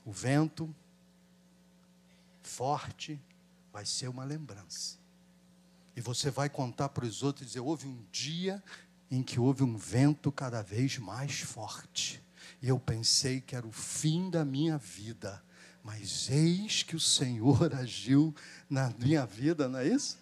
o 0.06 0.12
vento 0.12 0.74
forte 2.42 3.20
vai 3.72 3.86
ser 3.86 4.08
uma 4.08 4.24
lembrança. 4.24 4.98
E 5.96 6.02
você 6.02 6.30
vai 6.30 6.50
contar 6.50 6.90
para 6.90 7.06
os 7.06 7.24
outros 7.24 7.44
e 7.44 7.48
dizer: 7.48 7.60
houve 7.60 7.88
um 7.88 8.04
dia 8.12 8.64
em 9.10 9.22
que 9.22 9.40
houve 9.40 9.64
um 9.64 9.78
vento 9.78 10.32
cada 10.32 10.62
vez 10.62 10.98
mais 10.98 11.40
forte. 11.40 12.22
E 12.62 12.68
eu 12.68 12.80
pensei 12.80 13.42
que 13.42 13.56
era 13.56 13.66
o 13.66 13.72
fim 13.72 14.30
da 14.30 14.44
minha 14.44 14.78
vida. 14.78 15.44
Mas 15.84 16.30
eis 16.30 16.82
que 16.82 16.96
o 16.96 17.00
Senhor 17.00 17.74
agiu 17.76 18.34
na 18.70 18.90
minha 18.98 19.26
vida, 19.26 19.68
não 19.68 19.80
é 19.80 19.88
isso? 19.88 20.18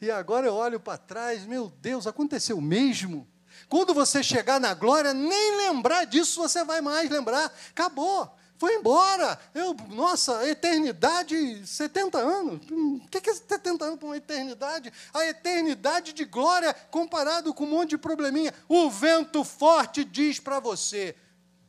E 0.00 0.10
agora 0.10 0.46
eu 0.46 0.54
olho 0.54 0.80
para 0.80 0.98
trás, 0.98 1.44
meu 1.46 1.70
Deus, 1.80 2.06
aconteceu 2.06 2.60
mesmo? 2.60 3.26
Quando 3.68 3.94
você 3.94 4.22
chegar 4.22 4.60
na 4.60 4.74
glória, 4.74 5.12
nem 5.12 5.56
lembrar 5.56 6.04
disso 6.04 6.40
você 6.40 6.64
vai 6.64 6.80
mais 6.80 7.10
lembrar. 7.10 7.52
Acabou. 7.70 8.30
Foi 8.58 8.74
embora. 8.74 9.38
Eu, 9.54 9.74
nossa, 9.88 10.48
eternidade, 10.48 11.66
70 11.66 12.18
anos. 12.18 12.60
O 12.70 13.08
que 13.08 13.28
é 13.28 13.34
70 13.34 13.84
anos 13.84 13.98
para 13.98 14.06
uma 14.06 14.16
eternidade? 14.16 14.92
A 15.12 15.26
eternidade 15.26 16.12
de 16.12 16.24
glória 16.24 16.72
comparado 16.90 17.52
com 17.52 17.64
um 17.64 17.70
monte 17.70 17.90
de 17.90 17.98
probleminha. 17.98 18.54
O 18.68 18.90
vento 18.90 19.44
forte 19.44 20.04
diz 20.04 20.40
para 20.40 20.58
você: 20.58 21.14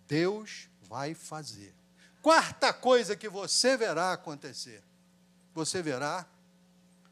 Deus 0.08 0.70
vai 0.84 1.14
fazer. 1.14 1.76
Quarta 2.22 2.74
coisa 2.74 3.16
que 3.16 3.28
você 3.28 3.76
verá 3.76 4.14
acontecer: 4.14 4.82
você 5.54 5.82
verá 5.82 6.26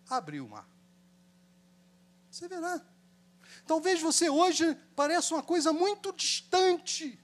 abrir 0.09 0.39
o 0.39 0.47
mar. 0.47 0.67
Você 2.31 2.47
verá. 2.47 2.81
Talvez 3.65 4.01
você 4.01 4.29
hoje 4.29 4.75
pareça 4.95 5.33
uma 5.33 5.43
coisa 5.43 5.71
muito 5.71 6.13
distante. 6.13 7.19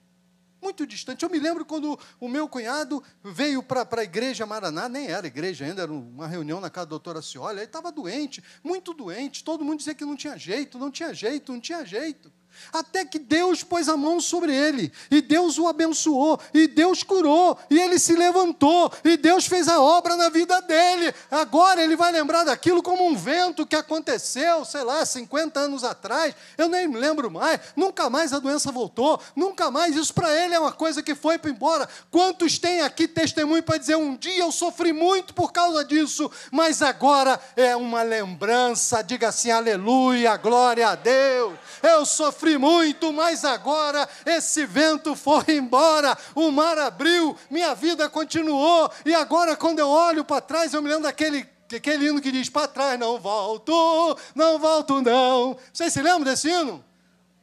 Muito 0.61 0.85
distante. 0.85 1.23
Eu 1.23 1.29
me 1.29 1.39
lembro 1.39 1.65
quando 1.65 1.99
o 2.19 2.27
meu 2.27 2.47
cunhado 2.47 3.03
veio 3.23 3.63
para 3.63 3.87
a 3.99 4.03
igreja 4.03 4.45
Maraná, 4.45 4.87
nem 4.87 5.07
era 5.07 5.25
igreja 5.25 5.65
ainda, 5.65 5.81
era 5.81 5.91
uma 5.91 6.27
reunião 6.27 6.61
na 6.61 6.69
casa 6.69 6.85
da 6.85 6.91
doutora 6.91 7.21
Cioli, 7.21 7.57
ele 7.57 7.65
estava 7.65 7.91
doente, 7.91 8.43
muito 8.63 8.93
doente, 8.93 9.43
todo 9.43 9.65
mundo 9.65 9.79
dizia 9.79 9.95
que 9.95 10.05
não 10.05 10.15
tinha 10.15 10.37
jeito, 10.37 10.77
não 10.77 10.91
tinha 10.91 11.13
jeito, 11.13 11.51
não 11.51 11.59
tinha 11.59 11.83
jeito. 11.83 12.31
Até 12.71 13.03
que 13.05 13.19
Deus 13.19 13.63
pôs 13.63 13.89
a 13.89 13.97
mão 13.97 14.19
sobre 14.19 14.53
ele, 14.53 14.91
e 15.09 15.21
Deus 15.21 15.57
o 15.57 15.67
abençoou, 15.67 16.39
e 16.53 16.67
Deus 16.67 17.03
curou, 17.03 17.57
e 17.69 17.79
ele 17.79 17.99
se 17.99 18.13
levantou, 18.13 18.91
e 19.03 19.17
Deus 19.17 19.45
fez 19.45 19.67
a 19.67 19.81
obra 19.81 20.15
na 20.15 20.29
vida 20.29 20.61
dele. 20.61 21.13
Agora 21.29 21.83
ele 21.83 21.95
vai 21.95 22.11
lembrar 22.11 22.43
daquilo 22.43 22.81
como 22.81 23.05
um 23.05 23.15
vento 23.15 23.65
que 23.65 23.75
aconteceu, 23.75 24.63
sei 24.65 24.83
lá, 24.83 25.05
50 25.05 25.59
anos 25.59 25.83
atrás, 25.83 26.33
eu 26.57 26.67
nem 26.67 26.87
me 26.87 26.97
lembro 26.97 27.29
mais, 27.29 27.59
nunca 27.75 28.09
mais 28.09 28.33
a 28.33 28.39
doença 28.39 28.71
voltou, 28.71 29.19
nunca 29.35 29.69
mais. 29.69 29.95
Isso 29.95 30.13
para 30.13 30.33
ele 30.33 30.53
é 30.53 30.59
uma 30.59 30.71
coisa 30.71 31.03
que 31.03 31.15
foi 31.15 31.37
para 31.37 31.51
embora. 31.51 31.87
Quantos 32.09 32.57
têm 32.57 32.81
aqui 32.81 33.07
testemunho 33.07 33.63
para 33.63 33.77
dizer: 33.77 33.95
um 33.95 34.15
dia 34.15 34.39
eu 34.39 34.51
sofri 34.51 34.93
muito 34.93 35.33
por 35.33 35.51
causa 35.51 35.83
disso, 35.83 36.29
mas 36.51 36.81
agora 36.81 37.39
é 37.55 37.75
uma 37.75 38.01
lembrança, 38.01 39.01
diga 39.01 39.29
assim, 39.29 39.51
aleluia, 39.51 40.35
glória 40.37 40.89
a 40.89 40.95
Deus. 40.95 41.53
Eu 41.81 42.05
sofri 42.05 42.40
sofri 42.41 42.57
muito, 42.57 43.13
mas 43.13 43.45
agora 43.45 44.09
esse 44.25 44.65
vento 44.65 45.15
foi 45.15 45.43
embora, 45.49 46.17
o 46.33 46.49
mar 46.49 46.77
abriu, 46.79 47.37
minha 47.51 47.75
vida 47.75 48.09
continuou, 48.09 48.91
e 49.05 49.13
agora 49.13 49.55
quando 49.55 49.77
eu 49.77 49.87
olho 49.87 50.25
para 50.25 50.41
trás, 50.41 50.73
eu 50.73 50.81
me 50.81 50.89
lembro 50.89 51.03
daquele 51.03 51.47
aquele 51.73 52.07
hino 52.07 52.19
que 52.19 52.31
diz: 52.31 52.49
Para 52.49 52.67
trás 52.67 52.99
não 52.99 53.19
volto, 53.19 54.17
não 54.35 54.59
volto 54.59 55.01
não. 55.01 55.57
Vocês 55.71 55.93
se 55.93 56.01
lembram 56.01 56.23
desse 56.23 56.49
hino? 56.49 56.83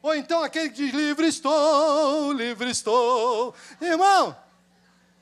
Ou 0.03 0.13
então 0.13 0.43
aquele 0.43 0.69
que 0.69 0.75
diz: 0.75 0.93
Livre 0.93 1.27
estou, 1.27 2.33
livre 2.33 2.69
estou. 2.69 3.55
Irmão, 3.81 4.35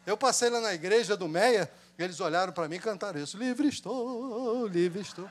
eu 0.06 0.18
passei 0.18 0.50
lá 0.50 0.60
na 0.60 0.74
igreja 0.74 1.16
do 1.16 1.28
Meia, 1.28 1.72
eles 1.98 2.20
olharam 2.20 2.52
para 2.52 2.68
mim 2.68 2.78
e 2.78 2.80
cantaram 2.80 3.22
isso: 3.22 3.38
Livre 3.38 3.68
estou, 3.68 4.68
livre 4.68 5.02
estou. 5.02 5.30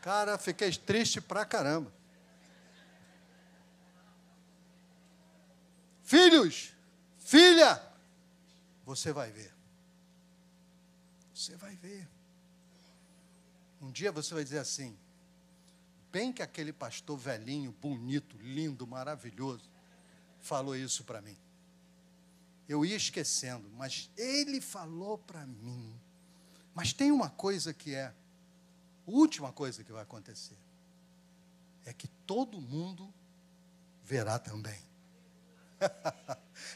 Cara, 0.00 0.38
fiquei 0.38 0.70
triste 0.72 1.20
pra 1.20 1.44
caramba. 1.44 1.99
Filhos, 6.10 6.74
filha, 7.20 7.80
você 8.84 9.12
vai 9.12 9.30
ver. 9.30 9.54
Você 11.32 11.54
vai 11.54 11.76
ver. 11.76 12.08
Um 13.80 13.92
dia 13.92 14.10
você 14.10 14.34
vai 14.34 14.42
dizer 14.42 14.58
assim: 14.58 14.98
bem 16.10 16.32
que 16.32 16.42
aquele 16.42 16.72
pastor 16.72 17.16
velhinho, 17.16 17.70
bonito, 17.80 18.36
lindo, 18.38 18.88
maravilhoso, 18.88 19.70
falou 20.40 20.74
isso 20.74 21.04
para 21.04 21.22
mim. 21.22 21.38
Eu 22.68 22.84
ia 22.84 22.96
esquecendo, 22.96 23.70
mas 23.76 24.10
ele 24.16 24.60
falou 24.60 25.16
para 25.16 25.46
mim. 25.46 25.94
Mas 26.74 26.92
tem 26.92 27.12
uma 27.12 27.30
coisa 27.30 27.72
que 27.72 27.94
é, 27.94 28.12
última 29.06 29.52
coisa 29.52 29.84
que 29.84 29.92
vai 29.92 30.02
acontecer: 30.02 30.58
é 31.84 31.92
que 31.92 32.08
todo 32.26 32.60
mundo 32.60 33.14
verá 34.02 34.40
também. 34.40 34.89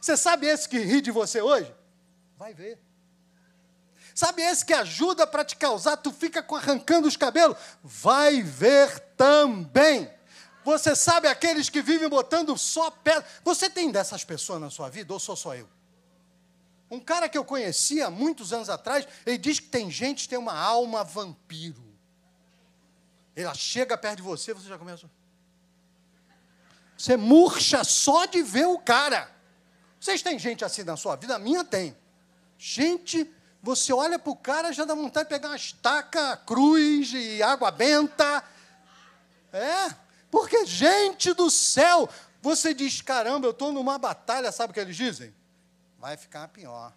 Você 0.00 0.16
sabe 0.16 0.46
esse 0.46 0.68
que 0.68 0.78
ri 0.78 1.00
de 1.00 1.10
você 1.10 1.40
hoje? 1.40 1.74
Vai 2.36 2.54
ver. 2.54 2.78
Sabe 4.14 4.42
esse 4.42 4.64
que 4.64 4.72
ajuda 4.72 5.26
para 5.26 5.44
te 5.44 5.56
causar, 5.56 5.96
tu 5.96 6.12
fica 6.12 6.44
arrancando 6.56 7.08
os 7.08 7.16
cabelos? 7.16 7.56
Vai 7.82 8.42
ver 8.42 9.00
também. 9.16 10.08
Você 10.64 10.94
sabe 10.94 11.28
aqueles 11.28 11.68
que 11.68 11.82
vivem 11.82 12.08
botando 12.08 12.56
só 12.56 12.90
pedra. 12.90 13.26
Você 13.42 13.68
tem 13.68 13.90
dessas 13.90 14.24
pessoas 14.24 14.60
na 14.60 14.70
sua 14.70 14.88
vida 14.88 15.12
ou 15.12 15.18
sou 15.18 15.36
só 15.36 15.54
eu? 15.54 15.68
Um 16.90 17.00
cara 17.00 17.28
que 17.28 17.36
eu 17.36 17.44
conhecia 17.44 18.08
muitos 18.08 18.52
anos 18.52 18.68
atrás, 18.68 19.06
ele 19.26 19.36
diz 19.36 19.58
que 19.58 19.66
tem 19.66 19.90
gente 19.90 20.22
que 20.22 20.28
tem 20.28 20.38
uma 20.38 20.56
alma 20.56 21.02
vampiro. 21.02 21.82
Ela 23.34 23.52
chega 23.52 23.98
perto 23.98 24.18
de 24.18 24.22
você, 24.22 24.54
você 24.54 24.68
já 24.68 24.78
começa. 24.78 25.10
Você 26.96 27.16
murcha 27.16 27.82
só 27.84 28.26
de 28.26 28.42
ver 28.42 28.66
o 28.66 28.78
cara. 28.78 29.30
Vocês 29.98 30.22
têm 30.22 30.38
gente 30.38 30.64
assim 30.64 30.82
na 30.82 30.96
sua 30.96 31.16
vida? 31.16 31.36
A 31.36 31.38
minha 31.38 31.64
tem. 31.64 31.96
Gente, 32.58 33.30
você 33.62 33.92
olha 33.92 34.18
para 34.18 34.30
o 34.30 34.36
cara 34.36 34.72
já 34.72 34.84
dá 34.84 34.94
vontade 34.94 35.28
de 35.28 35.34
pegar 35.34 35.48
uma 35.48 35.56
estaca, 35.56 36.36
cruz 36.36 37.12
e 37.14 37.42
água 37.42 37.70
benta. 37.70 38.44
É, 39.52 39.94
porque, 40.30 40.66
gente 40.66 41.32
do 41.32 41.50
céu, 41.50 42.08
você 42.42 42.74
diz: 42.74 43.00
caramba, 43.00 43.46
eu 43.46 43.52
estou 43.52 43.72
numa 43.72 43.98
batalha, 43.98 44.52
sabe 44.52 44.70
o 44.70 44.74
que 44.74 44.80
eles 44.80 44.96
dizem? 44.96 45.34
Vai 45.98 46.16
ficar 46.16 46.48
pior. 46.48 46.92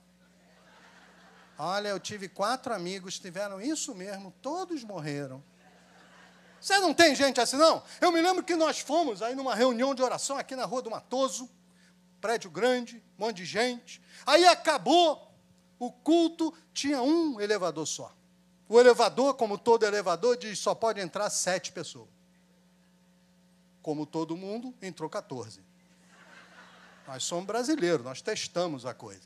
Olha, 1.57 1.87
eu 1.87 1.99
tive 1.99 2.27
quatro 2.27 2.73
amigos, 2.73 3.17
tiveram 3.17 3.61
isso 3.61 3.95
mesmo, 3.95 4.33
todos 4.41 4.83
morreram. 4.83 5.43
Você 6.59 6.79
não 6.79 6.93
tem 6.93 7.15
gente 7.15 7.39
assim, 7.39 7.57
não? 7.57 7.83
Eu 8.01 8.11
me 8.11 8.21
lembro 8.21 8.43
que 8.43 8.55
nós 8.55 8.79
fomos 8.79 9.21
aí 9.21 9.35
numa 9.35 9.55
reunião 9.55 9.93
de 9.93 10.01
oração 10.01 10.37
aqui 10.37 10.55
na 10.55 10.65
Rua 10.65 10.81
do 10.81 10.91
Matoso, 10.91 11.49
prédio 12.19 12.49
grande, 12.49 13.03
um 13.17 13.25
monte 13.25 13.37
de 13.37 13.45
gente. 13.45 14.01
Aí 14.25 14.45
acabou 14.45 15.31
o 15.79 15.91
culto, 15.91 16.53
tinha 16.73 17.01
um 17.01 17.39
elevador 17.39 17.85
só. 17.85 18.13
O 18.67 18.79
elevador, 18.79 19.35
como 19.35 19.57
todo 19.57 19.85
elevador, 19.85 20.35
diz 20.35 20.59
só 20.59 20.75
pode 20.75 20.99
entrar 20.99 21.29
sete 21.29 21.71
pessoas. 21.71 22.09
Como 23.81 24.05
todo 24.05 24.35
mundo, 24.35 24.73
entrou 24.81 25.09
14. 25.09 25.61
Nós 27.07 27.23
somos 27.23 27.45
brasileiros, 27.45 28.03
nós 28.03 28.21
testamos 28.21 28.85
a 28.85 28.93
coisa. 28.93 29.21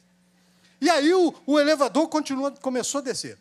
E 0.80 0.90
aí 0.90 1.14
o, 1.14 1.34
o 1.46 1.60
elevador 1.60 2.08
continua, 2.08 2.52
começou 2.52 3.00
a 3.00 3.02
descer. 3.04 3.40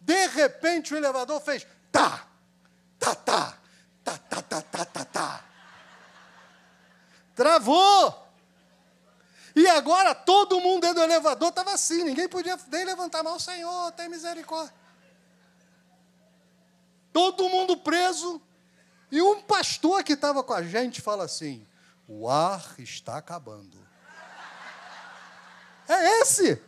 De 0.00 0.26
repente 0.28 0.94
o 0.94 0.96
elevador 0.96 1.40
fez 1.40 1.66
tá, 1.90 2.29
tá, 3.00 3.14
tá, 3.14 3.58
tá, 4.04 4.18
tá, 4.18 4.42
tá, 4.42 4.62
tá, 4.62 4.84
tá, 4.84 5.04
tá. 5.04 5.44
Travou. 7.34 8.28
E 9.56 9.66
agora 9.66 10.14
todo 10.14 10.60
mundo 10.60 10.82
dentro 10.82 10.96
do 10.96 11.02
elevador 11.02 11.48
estava 11.48 11.72
assim, 11.72 12.04
ninguém 12.04 12.28
podia 12.28 12.56
nem 12.70 12.84
levantar 12.84 13.20
a 13.20 13.22
mão, 13.24 13.38
Senhor, 13.38 13.90
tem 13.92 14.08
misericórdia. 14.08 14.74
Todo 17.12 17.48
mundo 17.48 17.76
preso. 17.76 18.40
E 19.10 19.20
um 19.20 19.42
pastor 19.42 20.04
que 20.04 20.12
estava 20.12 20.44
com 20.44 20.52
a 20.52 20.62
gente 20.62 21.00
fala 21.00 21.24
assim: 21.24 21.66
o 22.06 22.28
ar 22.28 22.74
está 22.78 23.16
acabando. 23.16 23.78
É 25.88 26.20
esse. 26.20 26.62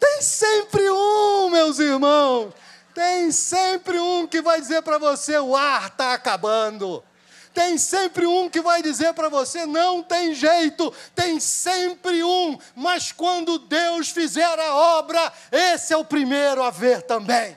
Tem 0.00 0.22
sempre 0.22 0.88
um, 0.88 1.50
meus 1.50 1.78
irmãos. 1.78 2.54
Tem 2.96 3.30
sempre 3.30 3.98
um 3.98 4.26
que 4.26 4.40
vai 4.40 4.58
dizer 4.58 4.80
para 4.80 4.96
você: 4.96 5.38
o 5.38 5.54
ar 5.54 5.88
está 5.88 6.14
acabando. 6.14 7.04
Tem 7.52 7.76
sempre 7.76 8.24
um 8.24 8.48
que 8.48 8.62
vai 8.62 8.80
dizer 8.80 9.12
para 9.12 9.28
você: 9.28 9.66
não 9.66 10.02
tem 10.02 10.34
jeito. 10.34 10.90
Tem 11.14 11.38
sempre 11.38 12.24
um. 12.24 12.58
Mas 12.74 13.12
quando 13.12 13.58
Deus 13.58 14.08
fizer 14.08 14.58
a 14.58 14.74
obra, 14.74 15.30
esse 15.52 15.92
é 15.92 15.96
o 15.98 16.06
primeiro 16.06 16.62
a 16.62 16.70
ver 16.70 17.02
também. 17.02 17.54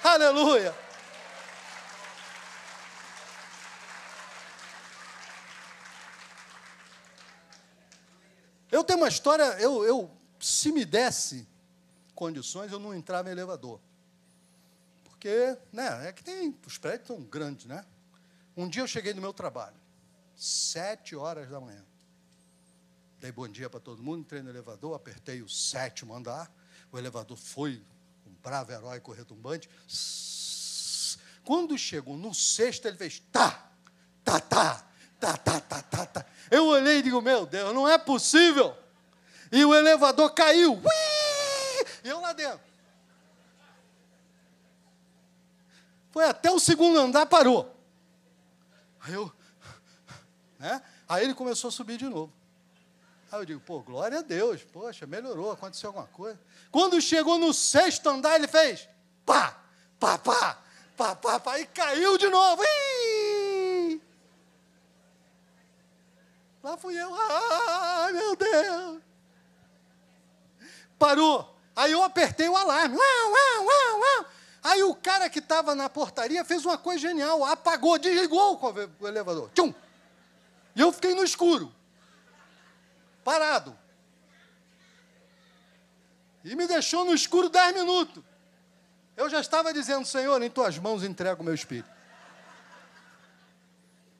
Aleluia. 0.00 0.72
Eu 8.70 8.84
tenho 8.84 9.00
uma 9.00 9.08
história, 9.08 9.42
eu, 9.58 9.84
eu 9.84 10.08
se 10.38 10.70
me 10.70 10.84
desse 10.84 11.48
condições, 12.14 12.70
eu 12.70 12.78
não 12.78 12.94
entrava 12.94 13.28
em 13.28 13.32
elevador. 13.32 13.80
Porque, 15.26 15.58
né, 15.72 16.08
é 16.08 16.12
que 16.12 16.22
tem, 16.22 16.56
os 16.64 16.78
prédios 16.78 17.08
são 17.08 17.20
grandes, 17.20 17.66
né? 17.66 17.84
Um 18.56 18.68
dia 18.68 18.80
eu 18.80 18.86
cheguei 18.86 19.12
no 19.12 19.20
meu 19.20 19.32
trabalho, 19.32 19.74
sete 20.36 21.16
horas 21.16 21.50
da 21.50 21.60
manhã. 21.60 21.84
Dei 23.18 23.32
bom 23.32 23.48
dia 23.48 23.68
para 23.68 23.80
todo 23.80 24.00
mundo, 24.00 24.20
entrei 24.20 24.40
no 24.40 24.50
elevador, 24.50 24.94
apertei 24.94 25.42
o 25.42 25.48
sétimo 25.48 26.14
andar, 26.14 26.48
o 26.92 26.98
elevador 26.98 27.36
foi 27.36 27.84
um 28.24 28.34
bravo 28.40 28.70
heróico 28.70 29.10
retumbante. 29.10 29.68
Quando 31.44 31.76
chegou 31.76 32.16
no 32.16 32.32
sexto, 32.32 32.86
ele 32.86 32.96
fez 32.96 33.18
tá, 33.32 33.68
tá, 34.22 34.38
tá, 34.38 34.86
tá, 35.18 35.36
tá, 35.36 35.60
tá, 35.60 35.82
tá, 35.82 36.06
tá. 36.06 36.26
Eu 36.52 36.66
olhei 36.66 36.98
e 36.98 37.02
digo, 37.02 37.20
meu 37.20 37.44
Deus, 37.44 37.74
não 37.74 37.88
é 37.88 37.98
possível. 37.98 38.76
E 39.50 39.64
o 39.64 39.74
elevador 39.74 40.32
caiu. 40.32 40.74
Ui! 40.74 41.86
E 42.04 42.08
eu 42.08 42.20
lá 42.20 42.32
dentro. 42.32 42.75
Foi 46.16 46.24
até 46.24 46.50
o 46.50 46.58
segundo 46.58 46.98
andar, 46.98 47.26
parou. 47.26 47.76
Aí 49.02 49.12
eu. 49.12 49.30
Né? 50.58 50.82
Aí 51.06 51.22
ele 51.22 51.34
começou 51.34 51.68
a 51.68 51.70
subir 51.70 51.98
de 51.98 52.06
novo. 52.06 52.32
Aí 53.30 53.38
eu 53.38 53.44
digo, 53.44 53.60
pô, 53.60 53.80
glória 53.80 54.20
a 54.20 54.22
Deus, 54.22 54.64
poxa, 54.64 55.06
melhorou, 55.06 55.52
aconteceu 55.52 55.90
alguma 55.90 56.06
coisa. 56.06 56.40
Quando 56.70 56.98
chegou 57.02 57.36
no 57.36 57.52
sexto 57.52 58.08
andar, 58.08 58.36
ele 58.36 58.48
fez 58.48 58.88
pá, 59.26 59.60
pá, 60.00 60.16
pá, 60.16 60.62
pá, 60.96 61.14
pá, 61.16 61.38
pá, 61.38 61.60
e 61.60 61.66
caiu 61.66 62.16
de 62.16 62.30
novo. 62.30 62.62
Ih! 62.64 64.00
Lá 66.62 66.78
fui 66.78 66.96
eu, 66.98 67.14
ai 67.14 68.12
meu 68.14 68.34
Deus. 68.36 69.02
Parou. 70.98 71.54
Aí 71.76 71.92
eu 71.92 72.02
apertei 72.02 72.48
o 72.48 72.56
alarme. 72.56 72.96
Uau, 72.96 73.32
uau, 73.32 73.66
uau, 73.66 74.00
uau. 74.00 74.35
Aí 74.66 74.82
o 74.82 74.96
cara 74.96 75.30
que 75.30 75.38
estava 75.38 75.76
na 75.76 75.88
portaria 75.88 76.44
fez 76.44 76.64
uma 76.64 76.76
coisa 76.76 76.98
genial, 76.98 77.44
apagou, 77.44 77.96
desligou 78.00 78.60
o 78.98 79.06
elevador. 79.06 79.48
Tchum! 79.54 79.72
E 80.74 80.80
eu 80.80 80.92
fiquei 80.92 81.14
no 81.14 81.22
escuro. 81.22 81.72
Parado. 83.22 83.78
E 86.42 86.56
me 86.56 86.66
deixou 86.66 87.04
no 87.04 87.14
escuro 87.14 87.48
dez 87.48 87.72
minutos. 87.76 88.24
Eu 89.16 89.30
já 89.30 89.38
estava 89.38 89.72
dizendo, 89.72 90.04
Senhor, 90.04 90.42
em 90.42 90.50
tuas 90.50 90.76
mãos 90.78 91.04
entrego 91.04 91.42
o 91.42 91.44
meu 91.44 91.54
espírito. 91.54 91.88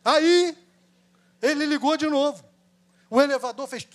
Aí, 0.05 0.57
ele 1.43 1.67
ligou 1.67 1.97
de 1.97 2.07
novo. 2.07 2.49
O 3.11 3.21
elevador 3.21 3.67
fez, 3.67 3.89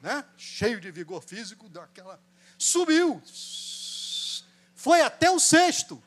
né, 0.00 0.24
cheio 0.38 0.80
de 0.80 0.90
vigor 0.90 1.22
físico, 1.22 1.68
daquela. 1.68 2.18
Subiu 2.56 3.22
foi 4.78 5.02
até 5.02 5.28
o 5.28 5.40
sexto. 5.40 6.00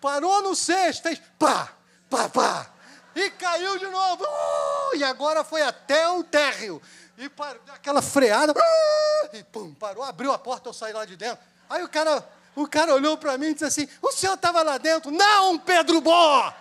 Parou 0.00 0.40
no 0.42 0.54
sexto, 0.54 1.02
fez 1.02 1.20
pá, 1.36 1.70
pá, 2.08 2.28
pá. 2.28 2.70
E 3.12 3.28
caiu 3.30 3.76
de 3.76 3.86
novo. 3.88 4.22
Uh, 4.22 4.96
e 4.96 5.02
agora 5.02 5.42
foi 5.42 5.60
até 5.62 6.08
o 6.08 6.22
térreo. 6.22 6.80
E 7.18 7.28
parou, 7.28 7.60
aquela 7.74 8.00
freada. 8.00 8.52
Uh, 8.52 9.36
e 9.36 9.42
pum, 9.42 9.74
parou, 9.74 10.04
abriu 10.04 10.30
a 10.30 10.38
porta, 10.38 10.68
eu 10.68 10.72
saí 10.72 10.92
lá 10.92 11.04
de 11.04 11.16
dentro. 11.16 11.40
Aí 11.68 11.82
o 11.82 11.88
cara, 11.88 12.24
o 12.54 12.68
cara 12.68 12.94
olhou 12.94 13.18
para 13.18 13.36
mim 13.36 13.48
e 13.48 13.54
disse 13.54 13.64
assim: 13.64 13.88
O 14.00 14.12
senhor 14.12 14.34
estava 14.34 14.62
lá 14.62 14.78
dentro? 14.78 15.10
Não, 15.10 15.58
Pedro 15.58 16.00
Bó! 16.00 16.54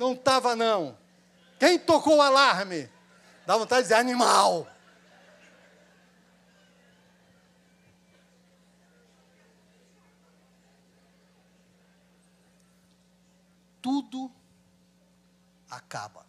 Não 0.00 0.14
estava, 0.14 0.56
não. 0.56 0.96
Quem 1.58 1.78
tocou 1.78 2.16
o 2.16 2.22
alarme? 2.22 2.88
Dá 3.46 3.54
vontade 3.54 3.82
de 3.82 3.88
dizer 3.88 3.96
animal. 3.96 4.66
Tudo 13.82 14.32
acaba. 15.68 16.24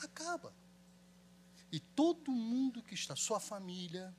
Acaba. 0.00 0.52
E 1.72 1.80
todo 1.80 2.30
mundo 2.30 2.84
que 2.84 2.94
está, 2.94 3.16
sua 3.16 3.40
família, 3.40 4.14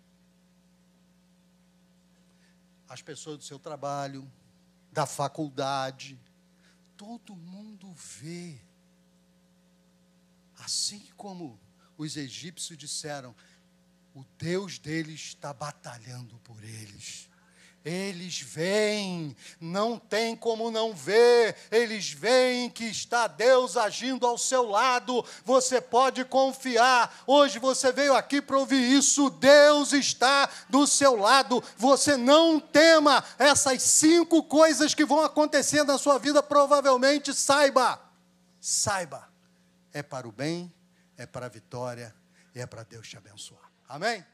as 2.89 3.01
pessoas 3.01 3.37
do 3.37 3.45
seu 3.45 3.57
trabalho, 3.57 4.29
da 4.91 5.05
faculdade, 5.05 6.19
todo 6.97 7.35
mundo 7.35 7.93
vê. 7.93 8.59
Assim 10.57 11.05
como 11.17 11.59
os 11.97 12.17
egípcios 12.17 12.77
disseram, 12.77 13.35
o 14.13 14.23
Deus 14.37 14.79
deles 14.79 15.21
está 15.21 15.53
batalhando 15.53 16.39
por 16.39 16.63
eles. 16.63 17.29
Eles 17.85 18.41
veem, 18.41 19.37
não 19.61 19.99
tem 19.99 20.35
como 20.35 20.71
não 20.71 20.91
ver, 20.91 21.55
eles 21.71 22.09
veem 22.09 22.69
que 22.69 22.85
está 22.85 23.27
Deus 23.27 23.77
agindo 23.77 24.25
ao 24.25 24.37
seu 24.37 24.67
lado, 24.67 25.23
você 25.45 25.79
pode 25.79 26.25
confiar. 26.25 27.23
Hoje 27.27 27.59
você 27.59 27.91
veio 27.91 28.15
aqui 28.15 28.41
para 28.41 28.57
ouvir 28.57 28.81
isso, 28.91 29.29
Deus 29.29 29.93
está 29.93 30.49
do 30.67 30.87
seu 30.87 31.15
lado, 31.15 31.63
você 31.77 32.17
não 32.17 32.59
tema 32.59 33.23
essas 33.37 33.83
cinco 33.83 34.41
coisas 34.41 34.95
que 34.95 35.05
vão 35.05 35.23
acontecer 35.23 35.83
na 35.83 35.99
sua 35.99 36.17
vida, 36.17 36.41
provavelmente 36.41 37.33
saiba, 37.33 38.01
saiba, 38.59 39.29
é 39.93 40.01
para 40.01 40.27
o 40.27 40.31
bem 40.31 40.73
é 41.17 41.25
para 41.25 41.45
a 41.45 41.49
vitória 41.49 42.13
e 42.53 42.59
é 42.59 42.65
para 42.65 42.83
Deus 42.83 43.07
te 43.07 43.17
abençoar. 43.17 43.71
Amém? 43.87 44.25